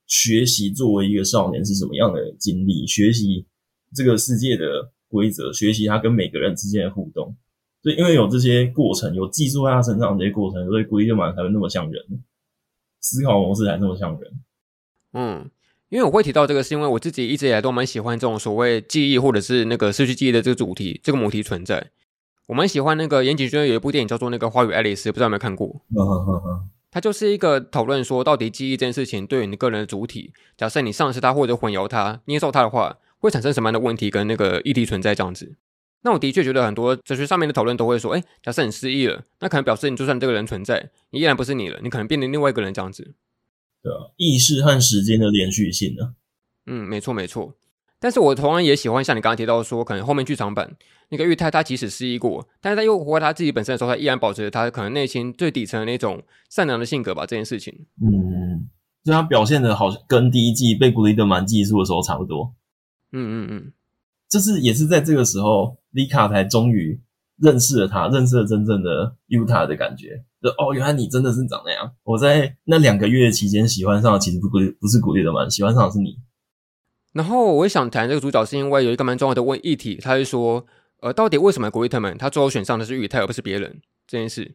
[0.06, 3.46] 学习作为一个少年是什么样的经历，学习
[3.94, 7.36] 这个世界的规则，学习他跟每个人之间的互动。
[7.82, 12.02] 对因为有这些过程，有记述在他身上这些过程，所以古力特曼才会那么像人，
[13.00, 14.32] 思考模式才那么像人。
[15.14, 15.50] 嗯，
[15.88, 21.90] 因为我会提到这个，是因为我自己一直以来都蛮喜欢这种所谓记忆或者是那个失去记忆的这个主题，这个母题存在。
[22.46, 25.82] 我蛮喜欢那个岩井俊二有一部电影叫做《那个花与爱丽丝》，不知道有没有看过？
[26.90, 35.56] 它就是一个讨论说，到底记忆这件事情对于你个人的主体，假设你丧失它或者混淆它、捏造它的话，会产生什么样的问题跟那个议题存在这样子。
[36.02, 43.14] 那我的确觉得很多哲学上面的讨论都会说，哎，假设你失忆了，那可能表示你就算这个人存在，你依然不是你了，你可能变成另外一个人这样子。
[43.82, 46.14] 对啊，意识和时间的连续性呢？
[46.66, 47.54] 嗯，没错没错。
[47.98, 50.76] 但是我同样也喜欢像你刚刚提到说，可能后面剧场版
[51.12, 57.26] 那个玉太他即使失忆过，但是他又活在他自己本身的时候，他依然保持着他可能内心最底层的那种善良的性格吧。
[57.26, 58.66] 这件事情，嗯，
[59.04, 62.54] 就他表现的好像跟第一季被古力德曼技术的时候差不多。
[63.12, 63.72] 嗯嗯嗯，
[64.30, 66.98] 就是也是在这个时候，丽卡才终于
[67.36, 70.24] 认识了他，认识了真正的尤塔的感觉。
[70.42, 71.92] 就哦，原来你真的是长那样。
[72.04, 74.48] 我在那两个月期间喜欢上的其实不
[74.80, 76.16] 不是古力德曼，喜欢上的是你。
[77.12, 80.64] 然后我也想谈这个主角，是因为有一个蛮重要的问议题，他是说，
[81.02, 84.54] 呃，到底为什么古力特曼他最后选上的是玉太而不是别人这件事？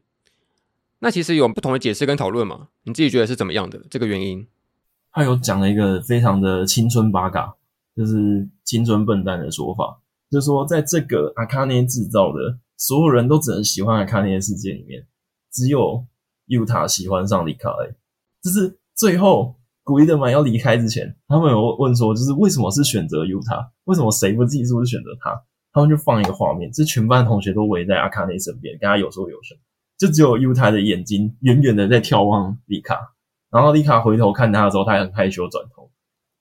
[1.00, 2.70] 那其实有不同的解释跟讨论嘛？
[2.84, 4.48] 你自己觉得是怎么样的这个原因？
[5.12, 7.54] 他有讲了一个非常的青春八嘎，
[7.98, 10.00] 就是青春笨蛋的说法，
[10.32, 15.06] 就是说，在这个阿卡涅制造的所有人都只能喜欢阿卡涅的世界里面，
[15.52, 16.06] 只有
[16.48, 17.76] Utah 喜欢上丽卡，
[18.42, 19.56] 就是最后。
[19.84, 23.70] 古伊德曼要离开之前，他们有问说，就是为什么是选择 Utah，？
[23.86, 25.42] 为什么谁不自己是不是选择他？
[25.78, 29.56] 他们就放一个画面，就是全班同学都围在阿卡内身边，跟他有说有笑，
[29.96, 32.98] 就只有尤塔的眼睛远远的在眺望丽卡，
[33.52, 35.92] 然后丽卡回头看他的时候，他很害羞转头。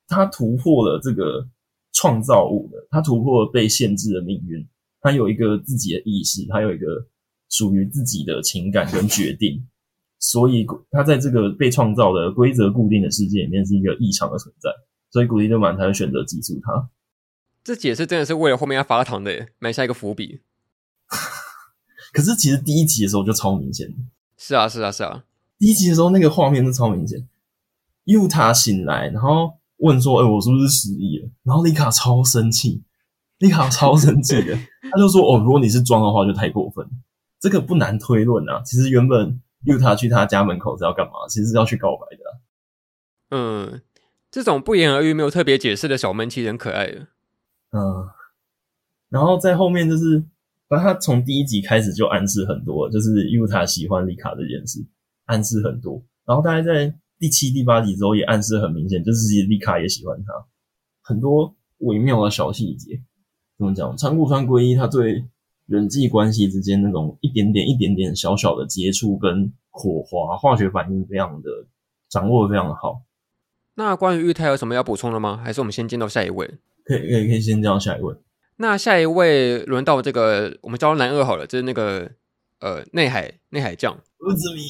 [0.09, 1.47] 他突破了这个
[1.93, 4.67] 创造物的，他突破了被限制的命运，
[5.03, 6.87] 他有一个自己的意识，他有一个
[7.51, 9.63] 属于自己的情感跟决定。
[10.19, 14.71] 所以，他在这个被创造的规则固定的世界里面是一个异常的存在，
[15.11, 16.89] 所以古力特曼才会选择记住他。
[17.67, 20.43] 这解释真的是为了后面要发糖的耶，埋下一个伏笔。
[22.15, 23.93] 可是其实第一集的时候就超明显。
[24.37, 25.25] 是啊，是啊，是啊。
[25.59, 27.27] 第一集的时候那个画面就超明显。
[28.05, 32.85] 尤塔醒来，然后问说：“哎、欸，我是不是失忆了？”然后丽卡超生气，
[33.39, 36.89] 丽卡超生气的，他就说：“哦，如果你是装的话，就太过分。”
[37.41, 39.41] 这个不难推论啊，其实原本。
[39.65, 41.13] 因为他去他家门口是要干嘛？
[41.29, 42.31] 其实是要去告白的啊。
[43.31, 43.83] 嗯，
[44.31, 47.09] 这种不言而喻、没有特别解释的小闷，其实很可爱的。
[47.71, 48.09] 嗯，
[49.09, 50.23] 然后在后面就是，
[50.69, 54.85] 反正他从第一集开始就暗示很多，就是因为他喜欢丽卡这件事，
[55.27, 56.03] 暗示很多。
[56.25, 60.33] 然后大概在第七、第八集之后也暗示很明显，就是其实丽卡也喜欢他，
[61.03, 63.01] 很多微妙的小细节。
[63.59, 63.97] 怎么讲？
[63.97, 65.25] 长谷川圭一他对。
[65.67, 71.51] 人际关系之间那种一点点、一点点小小的接触跟火花、化学反应，非常的
[72.09, 73.03] 掌握的非常的好。
[73.75, 75.37] 那关于玉太有什么要补充的吗？
[75.43, 76.59] 还是我们先进到下一位？
[76.87, 78.15] 可以，可以，可以先这样下一位。
[78.59, 82.11] 那下一位轮到这个，我们叫男二好了，就是那个
[82.61, 84.63] 呃内海内海将乌兹米。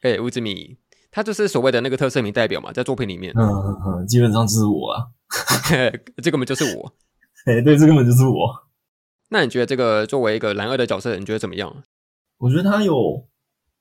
[0.00, 0.76] 哎，乌兹米，
[1.12, 5.06] 他就是所谓的那个特色名代表嘛，在作品里面，嗯嗯嗯，基本上就是我啊，
[6.22, 6.92] 这根本就是我。
[7.46, 8.68] 哎，对，这根本就是我。
[9.30, 11.84] 那你觉得这个作为一个男二的角色，你觉得怎么样？
[12.38, 13.26] 我觉得他有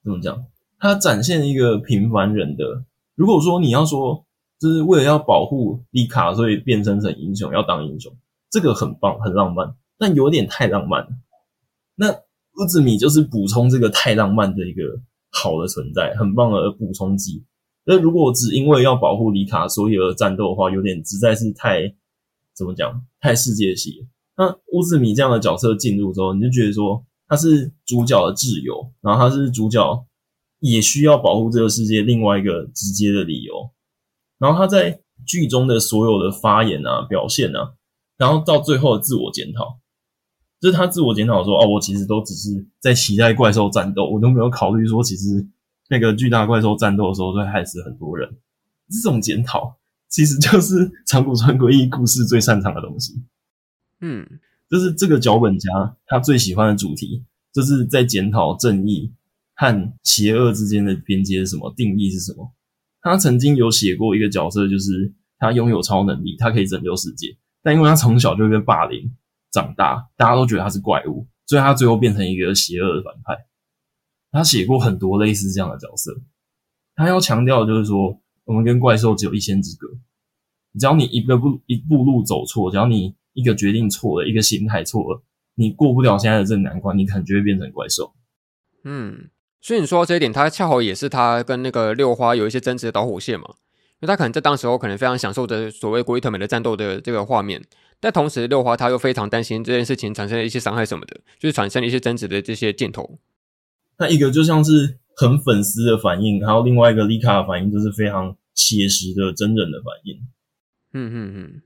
[0.03, 0.45] 怎么讲？
[0.79, 2.85] 他展现一个平凡人的。
[3.15, 4.25] 如果说你要说，
[4.61, 8.15] 就是为了要保护丽卡，所以变身成英雄，要当英雄，
[8.51, 11.09] 这个很棒，很浪漫，但有点太浪漫了。
[11.95, 14.83] 那乌兹米就是补充这个太浪漫的一个
[15.31, 17.43] 好的存在，很棒的补充剂。
[17.85, 21.95] 那如果只因为要保护丽卡，所以而战斗的话，有点实在是太
[22.55, 23.03] 怎么讲？
[23.19, 24.07] 太世界系。
[24.37, 30.05] 那乌兹米这样的角色进入之后，你就觉得说他是主角的挚友，然后他是主角
[30.59, 33.71] 也需要保护这个世界另外一个直接的理由。
[34.41, 37.75] 然后他在剧中的所有的发言啊、表现啊，
[38.17, 39.77] 然后到最后的自我检讨，
[40.59, 45.47] 就是他自我检讨说：“哦，我其实都只是在期待怪兽战斗，我都没有考虑说，其实
[45.89, 48.27] 那个巨大怪兽战斗的时候会害死很多人。”
[48.89, 49.77] 这种检讨
[50.09, 53.23] 其实就是长谷川圭一故事最擅长的东西。
[53.99, 54.27] 嗯，
[54.67, 57.23] 就是这个脚本家他最喜欢的主题，
[57.53, 59.13] 就是在检讨正义
[59.53, 62.51] 和邪恶之间的边界是什么，定义是什么。
[63.01, 69.11] 他曾经有写过一个角色，就是他拥有超能力，他可以拯救世界，但因为他从小就被霸凌
[69.51, 73.45] 长大，大家都觉得他是怪物，所以他最后变成一个邪恶的反派。
[74.31, 76.21] 他写过很多类似这样的角色，
[76.95, 79.89] 他要强调的就是说，我们跟怪兽只有一线之隔，
[80.79, 85.21] 只要你一个步一步路走错，只要你一个决定错了，一个心态错了，
[85.55, 88.13] 你过不了现在的这个难关，你可能就会变成怪兽。
[88.85, 89.29] 嗯，
[89.61, 93.45] 所以你说到这一点，他恰好也是他跟那个六花有一些争执的导火线嘛。
[93.99, 97.63] 因为他可能在当时候可能非常享受着所谓古里特美的战斗的这个画面，
[97.99, 103.19] 但同时六花他又非常担心这件事情产生了一些伤害什么的，就是产生了一些争执的这些镜头。
[103.99, 110.15] 那一个就像是很粉丝的反应，还有另外一个丽卡的反应，就是非常写实的真人的反应。
[110.93, 111.61] 嗯嗯嗯，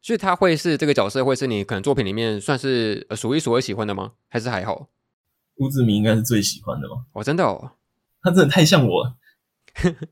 [0.00, 4.12] 所以他会是这个角色，会是你可能作品里面算是数一数二喜欢的吗？
[4.28, 4.88] 还是还好？
[5.62, 6.96] 乌兹米应该是最喜欢的吧？
[7.12, 7.70] 哦，真的哦，
[8.20, 9.16] 他真的太像我了。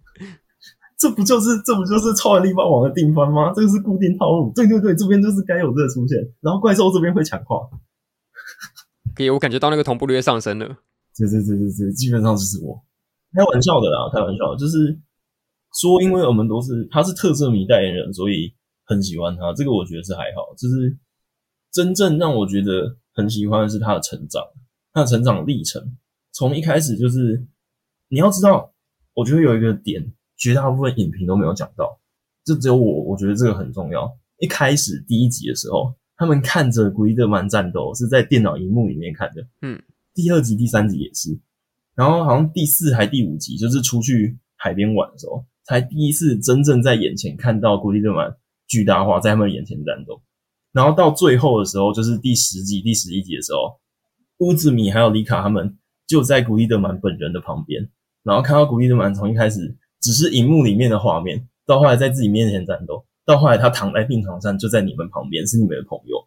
[0.99, 3.53] 这不就是这不就是超人力霸王的定番吗？
[3.55, 4.53] 这个是固定套路。
[4.55, 7.57] 对对对，这边就是该有这个出现，然后怪兽这边会强化。
[9.17, 10.67] 可以，我感觉到那个同步率上升了。
[11.17, 12.85] 对对对对对，基本上就是我。
[13.33, 14.99] 开玩笑的啦，开玩笑，就是
[15.81, 18.53] 说，因为我们都是他是特色迷代言人，所以
[18.85, 19.53] 很喜欢他。
[19.55, 20.55] 这个我觉得是还好。
[20.59, 20.99] 就是
[21.73, 24.43] 真正让我觉得很喜欢的是他的成长，
[24.93, 25.97] 他的成长历程，
[26.33, 27.47] 从一开始就是
[28.09, 28.73] 你要知道，
[29.15, 30.13] 我觉得有一个点。
[30.43, 32.01] 绝大部分影评都没有讲到，
[32.47, 34.11] 就只有我，我觉得这个很重要。
[34.39, 39.79] 一开始第一集的时候，他们看着古伊德曼战斗是在电脑荧幕里面看的，嗯，
[40.15, 41.39] 第二集、第三集也是，
[41.95, 48.35] 然后好像第四还第五集，就是出去海边玩的时候，才第一次真正在眼前看到古伊德曼
[48.67, 50.23] 巨大化在他们眼前战斗。
[50.73, 53.79] 然后到最后的时候，就是第十集、第十一集的时候，
[54.41, 57.89] 乌兹米还有丽卡他们就在古伊德曼本人的旁边，
[58.23, 59.77] 然后看到古伊德曼从一开始。
[60.03, 66.27] 只是荧幕里面的画面，到后来在自己面前战斗，到后来他躺在病床上，就在你们旁边，是你们的朋友。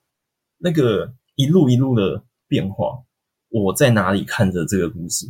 [0.59, 3.03] 那个一路一路的变化，
[3.49, 5.25] 我在哪里看着这个故事，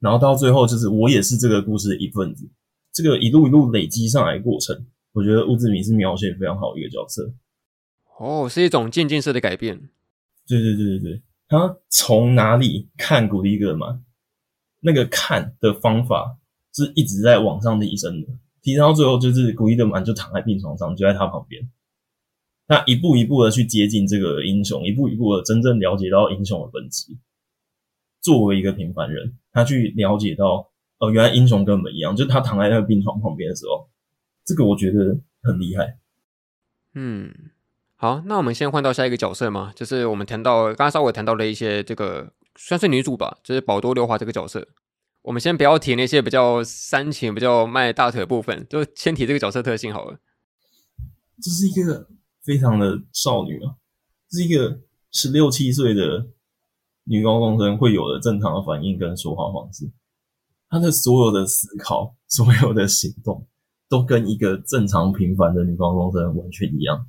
[0.00, 2.50] 然后到最后就是我也是这个故事的一份子。
[2.92, 7.32] 这个一路一路累积上来的过程，我觉得乌兹米是描写非常好的一个角色。
[8.18, 9.88] 哦，是一种渐进式的改变。
[10.48, 14.04] 对对对对对，他从哪里看古力格曼，
[14.80, 16.38] 那个看的方法。
[16.70, 18.28] 是一直在往上提升的，
[18.62, 21.68] 提升到最后就是古伊德曼就躺在病床上，就在他旁边，
[22.68, 27.16] 他一步一步的去接近这个英雄，一步一步的真正了解到英雄的本质。
[28.20, 33.88] 作为一个平凡人，他去了解到，哦，原来英雄跟我们一样，就是他躺在那个病床旁边的时候，
[34.44, 35.98] 这个我觉得很厉害。
[36.94, 37.34] 嗯，
[38.00, 44.68] 好，那我们先换到下一个角色嘛，就是我们谈到刚刚稍微谈到了一些这个算是女主吧，就是宝多六花这个角色。
[45.22, 50.16] 我们先不要提那些比较煽情、比较卖大腿的部分，就先提这个角色特性好了。
[51.42, 52.06] 这是一个
[52.44, 53.74] 非常的少女啊，
[54.30, 54.78] 是一个
[55.10, 56.28] 十六七岁的
[57.02, 59.90] 女高中生会有的正常的反应跟说话方式。
[60.70, 63.44] 她的所有的思考、所有的行动，
[63.88, 67.08] 都跟一个正常平凡的女高中生完全一样。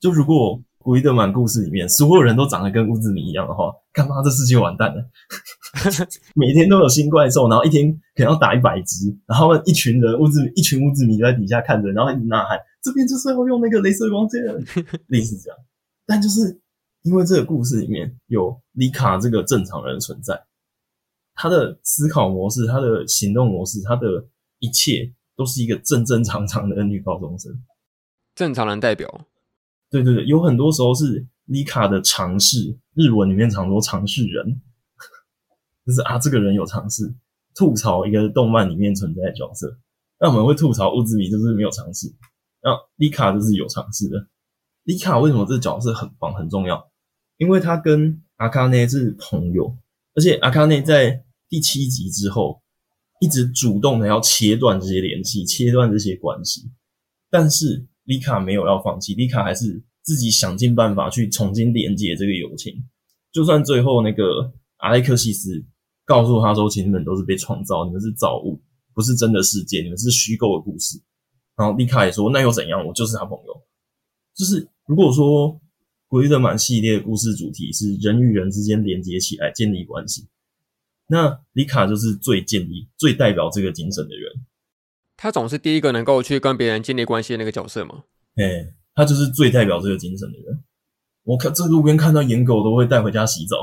[0.00, 0.62] 就如果。
[0.78, 5.04] 古伊德曼故事里面，所有人都长得跟乌兹米一样的话，干嘛这世界完蛋了？
[6.36, 14.40] 每天都有新怪兽，然后一天可能要打一百只，然后一群人乌兹一群乌兹米在底下看着，然后一直呐喊：“这边就是要用那个镭射光剑。
[15.10, 15.58] ”类似这样。
[16.06, 16.56] 但就是
[17.02, 20.40] 因为这个故事里面有丽卡这个正常人存在，
[21.34, 24.06] 他的思考模式、他的行动模式、他的
[24.60, 27.52] 一切都是一个正正常常的女高中生，
[28.36, 29.26] 正常人代表。
[30.02, 34.60] 对对对，有很多时候是丽卡的常识，日文里面常说常识人，
[35.86, 37.14] 就是啊，这个人有常识，
[37.54, 39.78] 吐槽一个动漫里面存在的角色。
[40.20, 42.14] 那我们会吐槽乌兹米就是没有常识，
[42.62, 44.26] 那丽卡就是有常识的。
[44.82, 46.90] 丽卡为什么这个角色很棒很重要？
[47.38, 49.78] 因为他跟阿卡内是朋友，
[50.14, 52.60] 而且阿卡内在第七集之后
[53.20, 56.70] 一直主动的要切断这些联系，切断这些关系，
[57.30, 57.86] 但是。
[58.06, 62.74] 丽卡没有要放弃，丽卡还是自己想尽办法去重新连接这个友情。
[63.30, 65.62] 就算最后那个阿莱克西斯
[66.04, 68.60] 告诉他说，其实你们都是被创造，你们是造物，
[68.94, 70.98] 不是真的世界，你们是虚构的故事。
[71.56, 72.86] 然后丽卡也说，那又怎样？
[72.86, 73.62] 我就是他朋友。
[74.34, 75.60] 就是如果说
[76.08, 80.28] 古伊德曼系列故事主题是人与人之间连接起来建立关系，
[81.08, 84.32] 那丽卡就是最建立、最代表这个精神的人。
[85.16, 88.04] 他总是第一个能够去跟别人建立关系的那个角色嘛？
[88.36, 90.62] 哎，他就是最代表这个精神的人。
[91.24, 93.56] 我看这路边看到野狗都会带回家洗澡。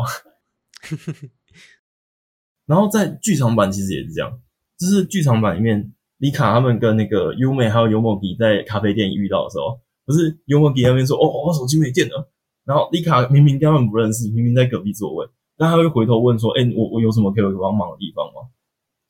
[2.65, 4.39] 然后在剧场版其实也是这样，
[4.79, 12.31] 就是剧场版里面，李卡他们跟那个优美还有尤莫吉在咖啡店遇到的时候，不是尤莫吉那边说：“哦，我手机没电了。”
[12.65, 15.27] 然后丽卡明明跟他们不认识，明明在隔壁座位，
[15.57, 18.49] 但他会回头问说：“哎，我我有什么可以帮忙的地方吗？”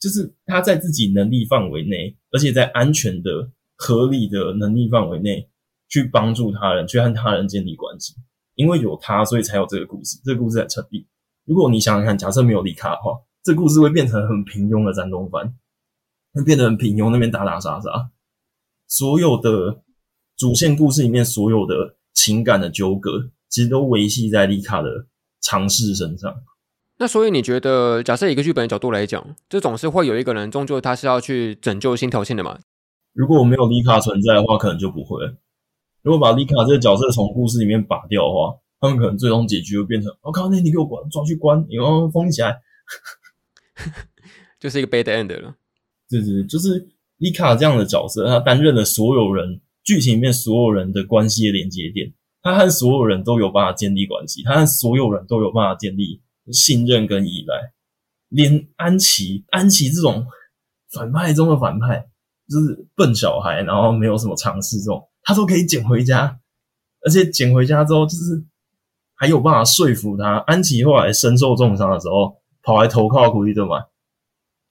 [0.03, 5.49] 就是他在自己能力范围内，而且在安全的、合理的能力范围内，
[5.87, 8.13] 去帮助他人，去和他人建立关系。
[8.55, 11.07] 因为有他，所以才有这个故事，这个故事才成立。
[11.45, 15.55] 如果你想想看，假设没有丽卡的话，这故事会变成很平庸的战斗番，
[16.33, 18.11] 会变得很平庸，那边打打杀杀，
[18.89, 19.83] 所有的
[20.35, 25.07] 主线故事里面所有的情感的纠葛，其实都维系在丽卡的
[25.39, 26.43] 尝试身上。
[26.97, 32.59] 那所以你觉得，假设一个剧本的角度来讲，这总是会有一个人，终究他是要去拯救新条线的嘛？
[33.13, 35.23] 如果我没有丽卡存在的话，可能就不会。
[36.01, 42.57] 如果把丽卡这个角色从故事里面拔掉的话，他们可能最终结局会变成：我、哦、靠，那你给我关，抓去关，你给我封起来，
[44.59, 45.55] 就是一个 bad end 了。
[46.09, 56.21] 对对对，就是丽卡这样的角色，他担任了所有人剧情里面所有人的关系的连接点，他和所有人都有办法建立关系，他和所有人都有办法建立
[56.51, 57.73] 信任跟依赖，
[58.29, 60.25] 连安琪，安琪这种
[60.91, 62.09] 反派中的反派，
[62.49, 66.39] 就是笨小孩，然后没有什么尝试这种，他都可以捡回家，
[67.05, 68.43] 而且捡回家之后，就是
[69.15, 70.37] 还有办法说服他。
[70.47, 73.85] 安琪后来身受重伤的时候，跑来投靠古力德嘛，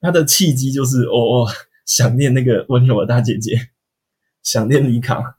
[0.00, 1.48] 他的契机就是哦哦，
[1.86, 3.56] 想念那个温柔的大姐姐，
[4.42, 5.38] 想念丽卡，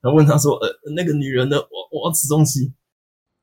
[0.00, 1.56] 然后问他说：“呃，那个女人呢？
[1.56, 2.74] 我我要吃东西。”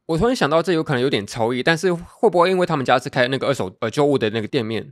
[0.09, 4.91] 我突然想到，这有可能有点超意，但是会不会因为他们家是开那个二手呃旧物的那个店面，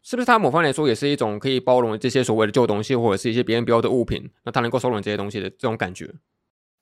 [0.00, 6.08] 是不是他某方来说也是一种可以包容这些所谓的旧东西，或者是一些别人不要的物品，那他能够收容这些东西的这种感觉？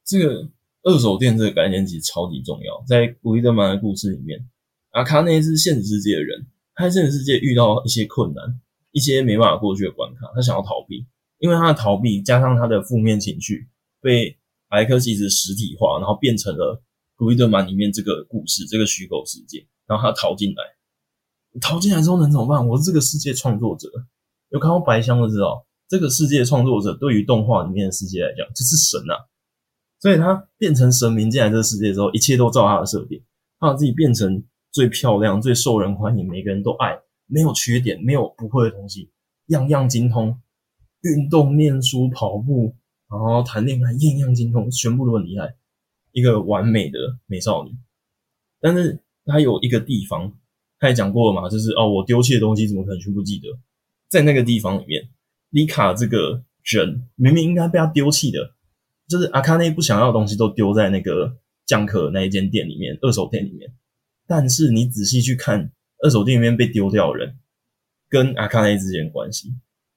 [0.05, 0.47] 这个
[0.83, 4.47] 二手店这个概念其实超级重要，在古力德曼的故事里面，
[4.91, 8.61] 阿卡内是现实世界的人，他在现实世界遇到一些困难，
[8.91, 11.07] 一些没办法过去的关卡，他想要逃避，
[11.39, 13.67] 因为他的逃避加上他的负面情绪
[14.03, 14.37] 被
[14.69, 16.83] 艾克西斯实体化，然后变成了。
[17.23, 20.65] 古力德曼里面这个故事，这个虚构世界，然后他逃进来，
[21.61, 22.67] 逃进来之后能怎么办？
[22.67, 23.89] 我是这个世界创作者，
[24.49, 29.15] 有看过白箱的知道，这个世界创作者对于动画里面的世界来讲就是神啊，
[30.01, 33.23] 所以他变成神明进来这个世界之后，一切都照他的设定，
[33.61, 34.43] 他把自己变成
[34.73, 36.99] 最漂亮、最受人欢迎、每个人都爱，
[37.29, 39.13] 没有缺点、没有不会的东西，
[39.47, 40.41] 样样精通，
[41.03, 42.75] 运动、念书、跑步，
[43.09, 45.55] 然后谈恋爱，样样精通，全部都很厉害。
[46.13, 47.73] 一个完美的美少女，
[48.61, 50.33] 但是她有一个地方，
[50.79, 53.49] 她也讲过了嘛，就是哦，我丢弃的东西怎么可能全部记得？
[54.09, 55.09] 在那个地方里面，
[55.51, 58.55] 丽卡这个人明明应该被她丢弃的，
[59.09, 63.73] 就是阿卡内不想要的东西都丢在那个酱壳那一间店里面，二手店里面。
[64.27, 67.39] 但是你仔细去看二手店里面被丢掉的人
[68.09, 69.55] 跟阿卡内之间的关系，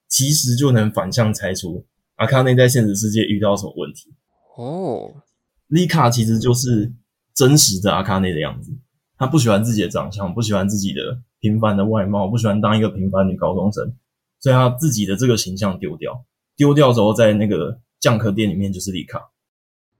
[0.07, 1.85] 其实就能反向猜出
[2.15, 4.13] 阿卡内在现实世界遇到什么问题
[4.57, 5.21] 哦。
[5.67, 6.93] 丽卡其实就是
[7.33, 8.71] 真实的阿卡内的样子，
[9.17, 13.93] 她不喜欢自己的长相，不喜欢自己的平凡的外貌，不喜欢当一个平凡女高中生，
[14.39, 19.31] 所以她自己的这个形象丢掉，丢掉之后，在那个酱壳店里面就是丽卡，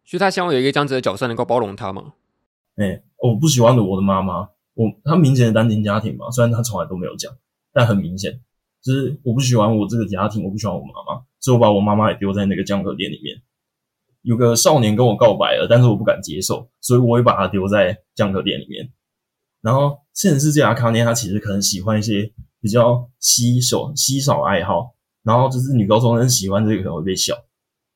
[0.05, 2.13] 所以她希望有一个这样子的角色能够包容她吗？
[2.76, 7.34] 哎、欸，我不喜欢的我的妈妈，我她明显的单亲家庭嘛，虽然她从来都没有讲，
[7.74, 8.39] 但很明显。
[8.84, 13.41] 就是我不喜欢我这个家庭，我不喜欢我妈妈，所以我把我妈妈也丢在那个酱壳店里面。
[14.26, 18.91] 有个少年跟我告白了，但是我不敢接受，所以我也把他丢在酱壳店里面。
[19.61, 27.36] 然后现实世界阿卡涅他其实可能喜欢一些比较稀少稀少爱好，然后就是女高中生喜欢这个可能会被笑。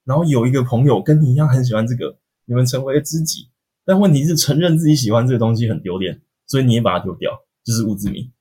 [0.05, 2.15] 然后有一个朋友跟你一样很喜欢这个，
[2.45, 3.49] 你们成为了知己。
[3.83, 7.31] 但问题是承认自己喜欢这个东西很丢脸，所以你也把它丢掉，
[7.63, 8.31] 就是乌兹米。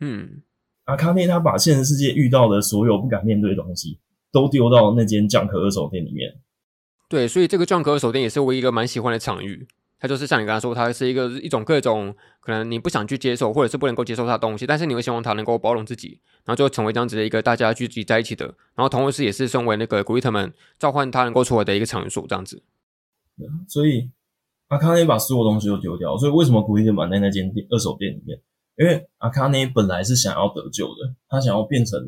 [0.00, 0.42] 嗯，
[0.86, 4.00] 阿卡内他把现实世界遇到的所有不敢面对的东西
[4.32, 6.40] 都丢到那间酱壳二手店里面。
[7.10, 9.66] 对，所以这个撞壳二手店也是我一个蛮喜欢的场域。
[9.98, 18.46] 它就是像你刚才说，它是一个一种各种可能你不想去接受，或者是不能够接受它的东西，但是你会希望它能够包容自己，然后就成为这样子的一个大家聚集在一起的，
[18.76, 22.62] 然后同时也是身为那个古力特们召唤他能够出来的一个场所，这样子。
[23.66, 24.08] 所以
[24.68, 28.40] 阿卡内把所有东西都丢掉，所以为什么古力特们在那间二手店里面？
[28.78, 32.00] 因为阿卡内本来是想要得救的，他想要变成，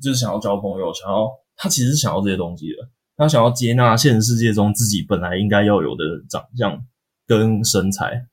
[0.00, 2.88] 就是想要交朋友，想要他其实是想要这些东西的。
[3.16, 6.84] 他想要接纳现实世界中自己本来应该要有的长相
[7.26, 8.26] 跟身材，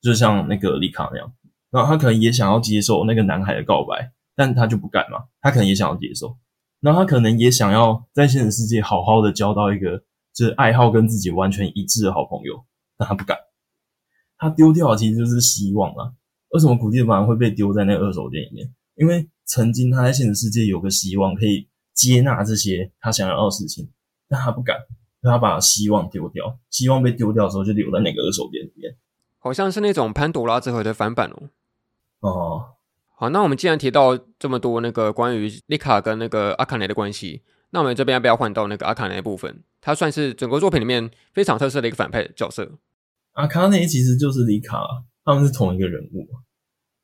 [0.00, 1.32] 就像那个丽卡那样。
[1.70, 5.24] 然后他可能也想要接受那个男孩的告白，但他就不敢嘛。
[5.40, 6.36] 他可能也想要接受，
[6.80, 9.98] 然后他可能也想要在现实世界好好的交到一个
[10.34, 12.64] 就是爱好跟自己完全一致的好朋友，
[12.98, 13.38] 但他不敢。
[14.36, 16.12] 他丢掉的其实就是希望啊。
[16.50, 18.70] 为什么古力德曼会被丢在那个二手店里面？
[18.96, 23.88] 因为曾经他在现实世界有个希望可以接纳这些他想要的事情。
[24.32, 24.78] 但他不敢，
[25.20, 28.96] 他把希望丢掉，希望被丢掉的时候就留在那个二手店里面，
[29.38, 31.50] 好像是那种潘朵拉这回的翻版哦。
[32.20, 32.64] 哦，
[33.14, 39.62] 好，那我们既然提到这么多那个关于丽卡跟那个阿卡内的关系，那我们这边要不要换到那个阿卡内的部分？
[39.82, 42.78] 他算是整个作品里面非常特色的一个反派角色。
[43.32, 46.26] 阿卡内其实就是里卡，他们是同一个人物，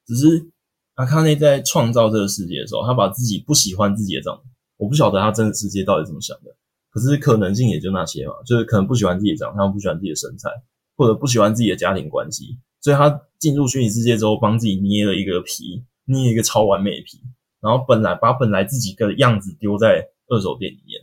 [0.06, 0.48] 只是
[0.94, 4.40] 阿卡内在创造这个世界的时候，他把自己不喜欢自己的长，
[4.76, 6.54] 我不晓得他真的世界到底怎么想的，
[6.98, 10.50] 可是可能性也就那些嘛，就是可能不喜欢自己的长相，不喜欢自己的身材，
[10.96, 17.22] 或者不喜欢自己的家庭关系，所以他进入虚拟世界之后，帮自己捏了一个皮，捏一个超完美的皮，
[17.60, 21.00] 然后本来把本来自己的样子丢在二手店里面。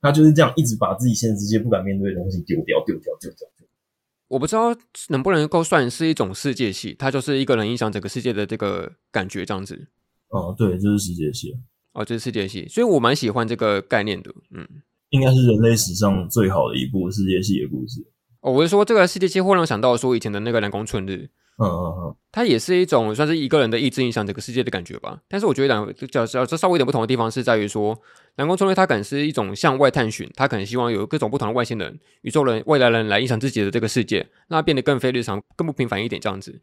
[0.00, 3.48] 他就是这样一直把自己现实世界不敢面对的东西丢掉、丢掉、丢掉。
[4.28, 4.76] 我不知道
[5.08, 9.88] 能不能够算是一种世界系，它就是一个人影响整个世界的这个感觉，这样子。
[10.28, 11.56] 哦，对，就是世界系。
[11.92, 14.34] 哦，就是世界系，所以我蛮喜欢这个概念的。
[14.50, 14.68] 嗯，
[15.14, 18.04] 应该是人类史上最好的一部世界系的故事。
[18.40, 21.10] 哦，我是说这个世界系会让我想到说以前的那个《南宫春日》。
[21.56, 25.16] 嗯嗯嗯，它也是一种算是一个人的意志影响整个世界的感觉吧。
[25.28, 27.96] 但是我觉得两个角色这稍微有点不同的地方是在于说，
[28.34, 36.58] 南宫春日他可能是一种向外探寻，他可能希望有各种不同的外星人、宇宙人、未来人来影响自己的这个世界，让它变得更非日常、更不平凡一点这样子。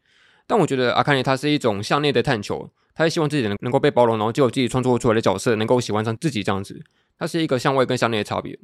[0.45, 6.83] 但我觉得阿卡尼他是一种向内的探求，他是希望自己能能够被包容，然后就有自己创作出来的角色能够喜欢上自己这样子。
[7.21, 8.57] 它是一个向外跟向内的差别。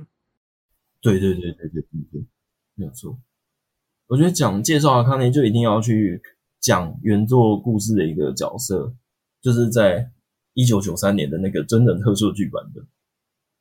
[1.00, 2.26] 对对对对对对，
[2.74, 3.16] 没有错。
[4.08, 6.20] 我觉得讲介绍阿卡内就一定要去
[6.60, 8.96] 讲原作故事的一个角色，
[9.44, 10.12] 就是在
[10.56, 12.84] 一九九三年的那个真人特摄剧版本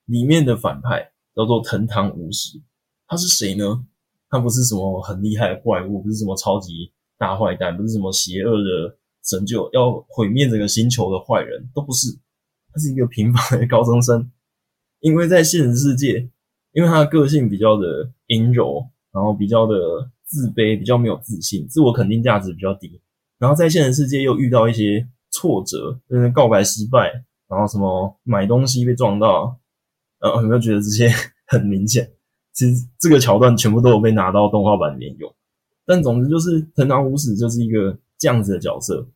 [0.07, 2.59] 里面的反派叫做藤堂武史。
[3.07, 3.85] 他是谁呢？
[4.31, 12.19] 他不是什么很厉害的怪物，不是什么超级大坏蛋，不是什么邪恶的拯救要毁灭这个星球的坏人，都不是。
[12.73, 14.31] 他是一个平凡的高中生，
[15.01, 16.29] 因为在现实世界，
[16.73, 20.11] 因为他的个性比较的阴柔，然后比较的。
[20.29, 23.01] 自卑，比较没有自信，自我肯定价值比较低，
[23.39, 27.13] 然后在现实世界又遇到一些挫折，就是告白失败，
[27.47, 29.57] 然后什么买东西被撞到，
[30.19, 31.09] 呃，有没有觉得这些
[31.47, 32.11] 很明显？
[32.53, 35.33] 其实这个桥段全部都有被拿到动画版里面用。
[35.87, 39.07] 但总之就是藤堂武史就是一个这样子的角色，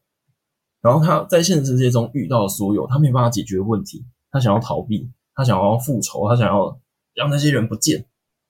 [0.80, 5.10] 然后他在现实世界中遇到所有他没办法解决的问题，他想要逃避，
[5.40, 6.78] 他想要复仇，他想要
[7.14, 8.04] 让那些人不见。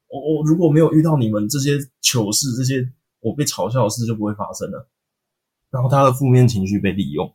[0.09, 2.85] 我我如果没有遇到你们这些糗事，这些
[3.21, 4.89] 我被嘲笑的事就不会发生了。
[5.71, 7.33] 然后他的负面情绪被利用，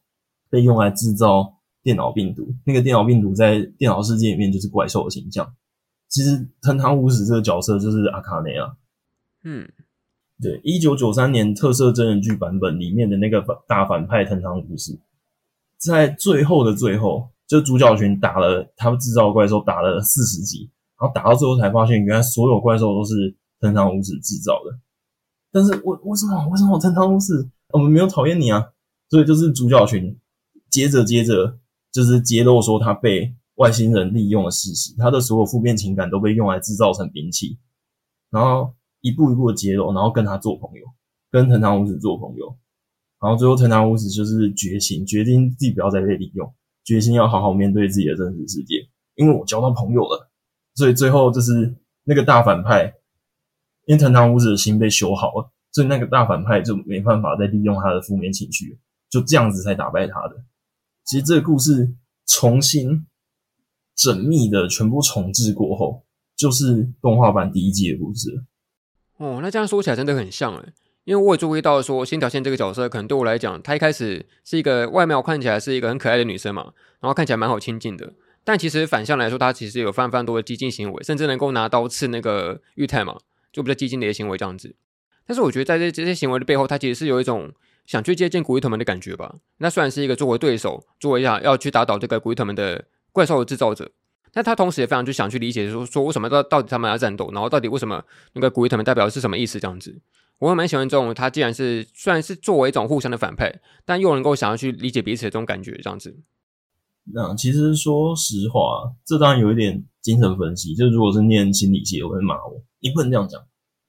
[0.50, 2.54] 被用来制造电脑病毒。
[2.66, 5.56] 那个电脑病毒在电脑世界里面就是怪兽的形象。
[6.10, 8.76] 其实藤堂武史这个角色就是阿卡内啊。
[9.46, 9.66] 嗯，
[10.42, 15.00] 对，一九九三年特色真人剧版本里面的那个反大反派藤堂武史，
[15.78, 20.72] 在最后的最后，就主角群打了他们制造的怪兽，打了四十集。
[20.98, 24.80] 然后打到最后才发现，原来所有怪兽都是藤堂武史制造的。
[25.52, 28.72] 但是为为什么为什么藤堂武史我们没有讨厌你啊？
[29.10, 30.18] 所以就是主角群
[30.70, 31.60] 接着接着
[31.92, 37.58] 就是揭露说他被外星人利用的事实，他的所有负面情感都被用来制造成兵器，
[38.30, 40.86] 然后一步一步的揭露，然后跟他做朋友，
[41.30, 42.58] 跟藤堂武史做朋友，
[43.22, 46.54] 然后最后藤堂武史就是觉醒，决定自己不要再被利用，
[46.86, 50.32] 决心要好好面对自己的真实世界，因为我交到朋友了。
[50.76, 52.94] 所以最后就是那个大反派，
[53.86, 58.78] 因为藤堂武子的心被修好了，所以那个大反派就没办法再利用他的负面情绪，
[59.10, 60.44] 就这样子才打败他的。
[61.04, 61.96] 其实这个故事
[62.28, 63.06] 重新
[63.98, 66.04] 缜密的全部重置过后，
[66.36, 68.44] 就是动画版第一季的故事。
[69.18, 70.74] 哦，那这样说起来真的很像诶，
[71.06, 78.14] 因为我也注意到说，新条线这个角色可能对我来讲，她一开始是一个外貌看起来是一个很可爱的女生嘛，然后看起来蛮好亲近的。
[78.44, 83.18] 但其实反向来说，他其实有非常非常多的激进行为，甚至能够拿刀刺那个玉太嘛，
[83.54, 84.76] 就比较激进的一些行为这样子。
[85.28, 87.52] 但是我觉得在这这些行为的背后，他其实是有一种
[87.86, 89.36] 想去接近古伊藤们的感觉吧。
[89.58, 93.92] 那虽然是一个作为对手，作为要要去打倒这个古伊藤们的怪兽的制造者，
[94.32, 98.04] 但他同时也非常去想去理解说说为什么到到底他们要战斗，然后到底为什么
[98.34, 100.00] 那个古伊藤们代表的是什么意思这样子。
[100.40, 106.24] 我还蛮喜欢这种他既然是虽然是作为一种互相的反派，但又能够想要去理解彼此的这种感觉这样子。
[107.14, 110.74] 那其实说实话，这当然有一点精神分析。
[110.76, 112.64] 就如果是念心理系，我会骂我。
[112.80, 113.42] 你不能这样讲，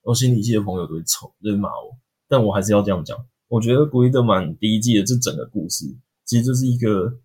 [0.03, 1.97] 我心理系的朋友都会臭，都会骂我。
[2.29, 3.17] 但我还是要这样讲。
[3.49, 5.87] 我觉得古伊德曼第一季的这整个故事，
[6.25, 7.19] 其实就是一个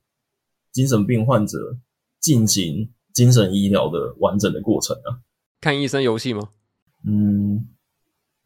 [0.72, 1.58] 精神病患者
[2.20, 5.20] 进行精神医疗的完整的过程啊。
[5.60, 6.50] 看医生游戏吗？
[7.06, 7.68] 嗯，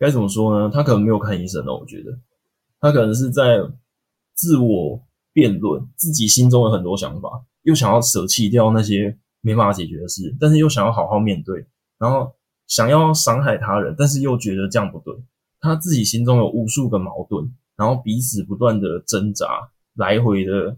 [0.06, 0.70] 该怎么说呢？
[0.72, 1.80] 他可能没有看医生哦。
[1.80, 2.18] 我觉得
[2.80, 3.60] 他可能是在
[4.36, 5.01] 自我。
[5.36, 7.30] 辩论自己心中有很多想法，
[7.64, 12.32] 又想要舍弃掉那些没办法解决的事，但是又想要好好面对，然后
[12.68, 15.14] 想要伤害他人，但是又觉得这样不对。
[15.60, 20.78] 他自己心中有无数个矛盾，然后彼此不断的挣扎，来回的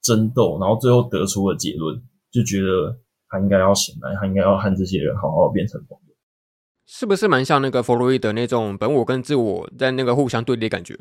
[0.00, 2.00] 争斗，然后最后得出了结论，
[2.30, 2.96] 就觉得
[3.28, 6.09] 他应该要醒来，他应该要和这些人好好变成朋友。
[6.92, 10.98] 是不是蛮像那个弗洛伊德那种本我跟自我在那个互相对立的感觉？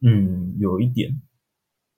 [0.00, 1.20] 嗯，有一点。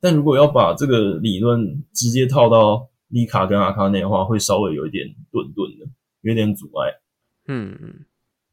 [0.01, 5.87] 但如果要把这个理论直接套到丽卡跟阿卡内的话，会稍微有一点顿顿的，
[6.23, 6.93] 有点阻碍。
[7.47, 8.05] 嗯嗯，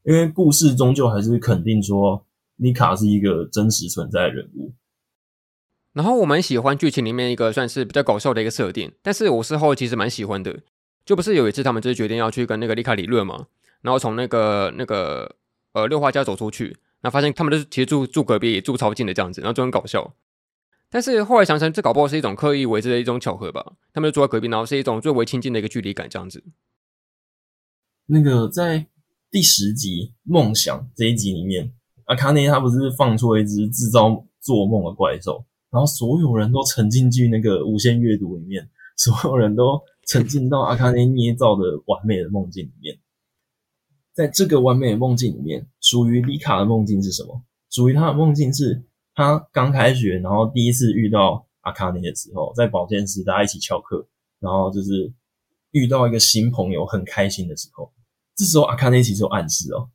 [0.04, 2.24] 因为故事终究还是肯定说
[2.56, 4.72] 丽卡是一个真实存在的人物。
[5.92, 10.60] 然后我蛮喜欢剧情里面一个算是比较搞笑的一个设定，但是我事后其实蛮喜欢的。
[11.04, 13.48] 就不是有一次他们就是决定要去跟那个丽卡理论嘛，
[13.84, 15.36] 然后从那个那个
[15.74, 16.68] 呃六花家走出去，
[17.02, 20.14] 然后发现他们都是其实住住隔壁，住超近的这样子，然后就很搞笑。
[20.88, 23.74] 但是后来想想，这搞不好是一种刻意为之的一种巧合吧？
[23.92, 26.42] 他们就住在隔壁，然后是一种最为亲近的一个距离感，这样子。
[28.06, 28.86] 那个在
[29.30, 31.70] 第十集梦想这一集里面，
[32.06, 42.98] 阿卡内他不是放出了一只制造做梦的怪兽，然后所有人都沉浸进那个无限阅读里面，所有人都沉浸到阿卡内捏造的完美的梦境里面。
[44.14, 47.42] 在这个完美的梦境里面，属于丽卡的梦境是什么？
[47.70, 48.82] 属于他的梦境是。
[49.16, 54.04] 他刚开学，然后第一次遇到阿卡内的时候，在保健室大家一起翘课，
[54.40, 55.12] 然后就是
[55.70, 57.92] 遇到一个新朋友，很开心的时候。
[58.34, 59.88] 这时候阿卡内其实有暗示哦，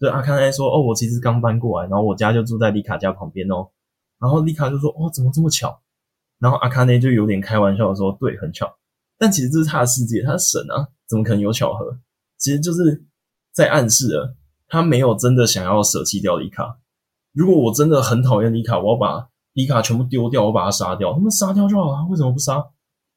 [0.00, 3.68] 就阿卡内说：“哦，我其实刚搬过来，然后我家就住在丽卡家旁边哦。”
[4.18, 5.80] 然后丽卡就说：“哦，怎么这么巧？”
[6.40, 8.68] 然后阿卡内就有点开玩笑的说：“对，很巧。”
[9.16, 11.96] 但其实这是他的世界，他是神啊，怎么可能有巧合？
[12.38, 13.04] 其实就是
[13.54, 14.36] 在暗示了
[14.68, 16.80] 他没有真的想要舍弃掉丽卡。
[17.32, 22.06] 如果我真的很讨厌丽卡，我要把丽卡全部丢掉，我把他杀掉，他们杀掉就好了。
[22.10, 22.64] 为什么不杀？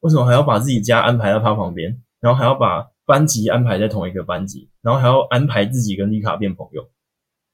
[0.00, 6.88] 为什么还要把自己家安排在他旁边，然后还要把班级安排在同一个班级，然后还要安排自己跟丽卡变朋友？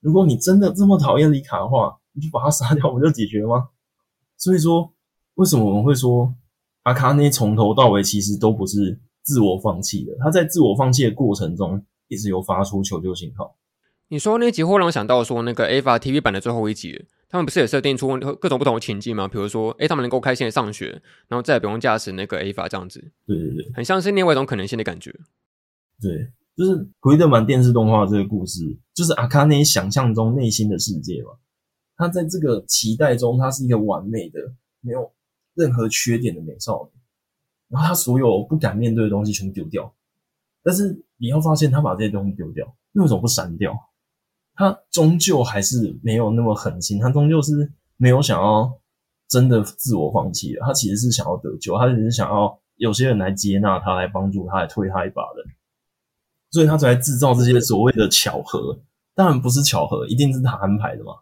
[0.00, 3.68] 如果你真的这么讨厌丽卡的话，你就把他杀掉，不就解决了吗？
[4.36, 4.92] 所以说，
[5.36, 6.34] 为什么我们会说
[6.82, 10.12] 阿卡内从头到尾其实都不是自我放弃的？
[10.20, 11.82] 他在自我放弃的过程中，
[12.14, 13.56] 一直有发出求救信号。
[14.08, 19.26] 你说那集会让我想到说，那个 Ava TV 版的最后一集，他们不是也设定出各种不同的情境吗？
[19.26, 23.00] 比如说，哎，他们能够开心的上学，然后再也不用驾驶那个 Ava 这样子。
[23.26, 25.10] 对对对，很像是另外一种可能性的感觉。
[26.00, 28.60] 对，就是奎德曼电视动画这个故事，
[28.92, 31.30] 就是阿卡内想象中内心的世界嘛。
[31.96, 34.38] 他在这个期待中，他是一个完美的、
[34.80, 35.10] 没有
[35.54, 37.00] 任何缺点的美少女，
[37.68, 39.92] 然后他所有不敢面对的东西全部丢掉。
[40.62, 43.74] 但是你要发现，他把这些东西丢掉，那为什么不删掉？
[44.54, 48.80] 他终究还是没有那么狠心，他终究是没有想要
[49.28, 50.60] 真的自我放弃的。
[50.60, 55.44] 他其实是想要得救，他只是想要有些人来接纳他，来帮助他，来推他一把的。
[56.50, 58.80] 所以他才制造这些所谓的巧合。
[59.16, 61.12] 当然不是巧合，一定是他安排的嘛。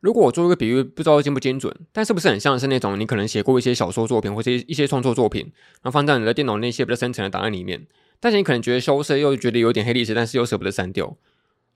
[0.00, 5.42] 如果我做一个比喻，不知道精不精准，但是不是很像是那种你可能写过一些小说作品或者一些创作作品，
[5.82, 7.86] 然后放在你的电脑那些比较深层的档案里面，
[8.20, 11.16] 但是你可能觉得羞涩，又觉得有点黑历史，但是又舍不得删掉。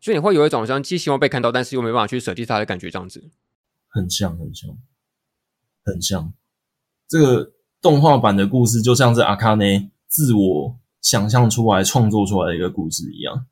[0.01, 3.31] 所以你会有一种像既希望被看到，但是又没办法去舍弃它的感觉，这样子。
[3.89, 4.77] 很像，很像，
[5.85, 6.33] 很像。
[7.07, 13.47] 这个动画版的故事就像是阿卡内自我想象出来、创作出来的一个故事一样。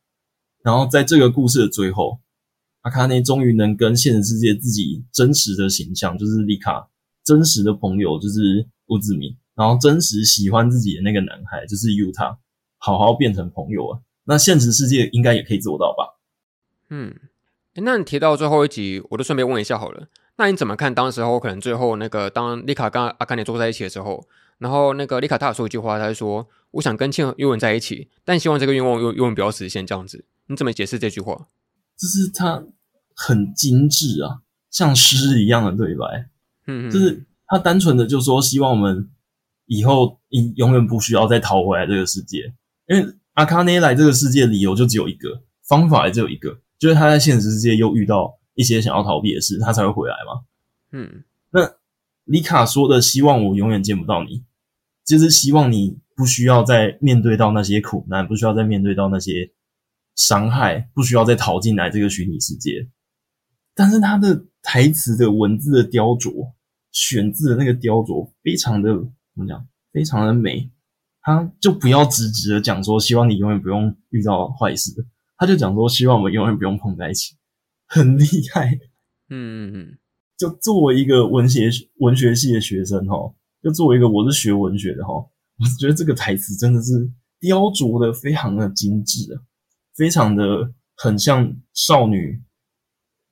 [0.63, 2.21] 然后在这个故事的最后，
[2.81, 6.89] 阿卡内终于能跟现实世界自己真实的形象，就是丽卡
[7.23, 12.39] 真实的朋友，就是乌兹米，然后真实喜欢自己的那个男孩，就是尤塔，
[12.81, 14.01] 好好变成朋友啊。
[14.25, 16.19] 那现实世界应该也可以做到吧？
[16.89, 17.15] 嗯，
[17.75, 20.09] 那你提到最后一集，我就顺便问一下好了。
[20.37, 24.27] 那你怎么看当时候可能最后那个当丽卡跟阿卡尼坐在一起的时候，
[24.59, 31.49] 然后那个丽卡他有说一句话，他说：“我想跟庆尤文在一起，但希望这个愿望永永远不要实现。”这样子，你怎么解释这句话？
[31.97, 32.65] 就是他
[33.15, 36.29] 很精致啊，像诗一样的对白。
[36.67, 39.11] 嗯，就是他单纯的就说希望我们
[39.67, 42.55] 以后永永远不需要再逃回来这个世界，
[42.91, 46.61] 因为阿卡内来这个世界理由就只有一个，方法也只有一个。
[46.77, 50.43] 就是他在现实世界又遇到一些想要逃避的事，他才会回来嘛。
[50.91, 51.73] 嗯，那
[52.25, 54.43] 里卡说的“希望我永远见不到你”，
[55.07, 59.53] 就是希望你不需要再面对到那些苦难，不需要再面对到那些
[60.17, 62.89] 伤害，不需要再逃进来这个虚拟世界。
[63.73, 66.53] 但是他的台词的文字的雕琢，
[66.91, 69.05] 选字的那个雕琢，非常的怎
[69.37, 69.65] 么讲？
[69.93, 70.69] 非常的美。
[71.23, 74.91] 他就不要直直的讲说，希望你永远不用遇到坏事。
[75.37, 77.37] 他就讲说，希望我们永远不用碰在一起，
[77.87, 78.79] 很厉害。
[79.29, 79.99] 嗯嗯嗯，
[80.37, 83.17] 就作为一个文学文学系的学生哈，
[83.63, 89.41] 就作为一个我是学文学的哈，我觉得这个台词真的是雕琢的非常的精致啊，
[89.95, 92.43] 非常的很像少女，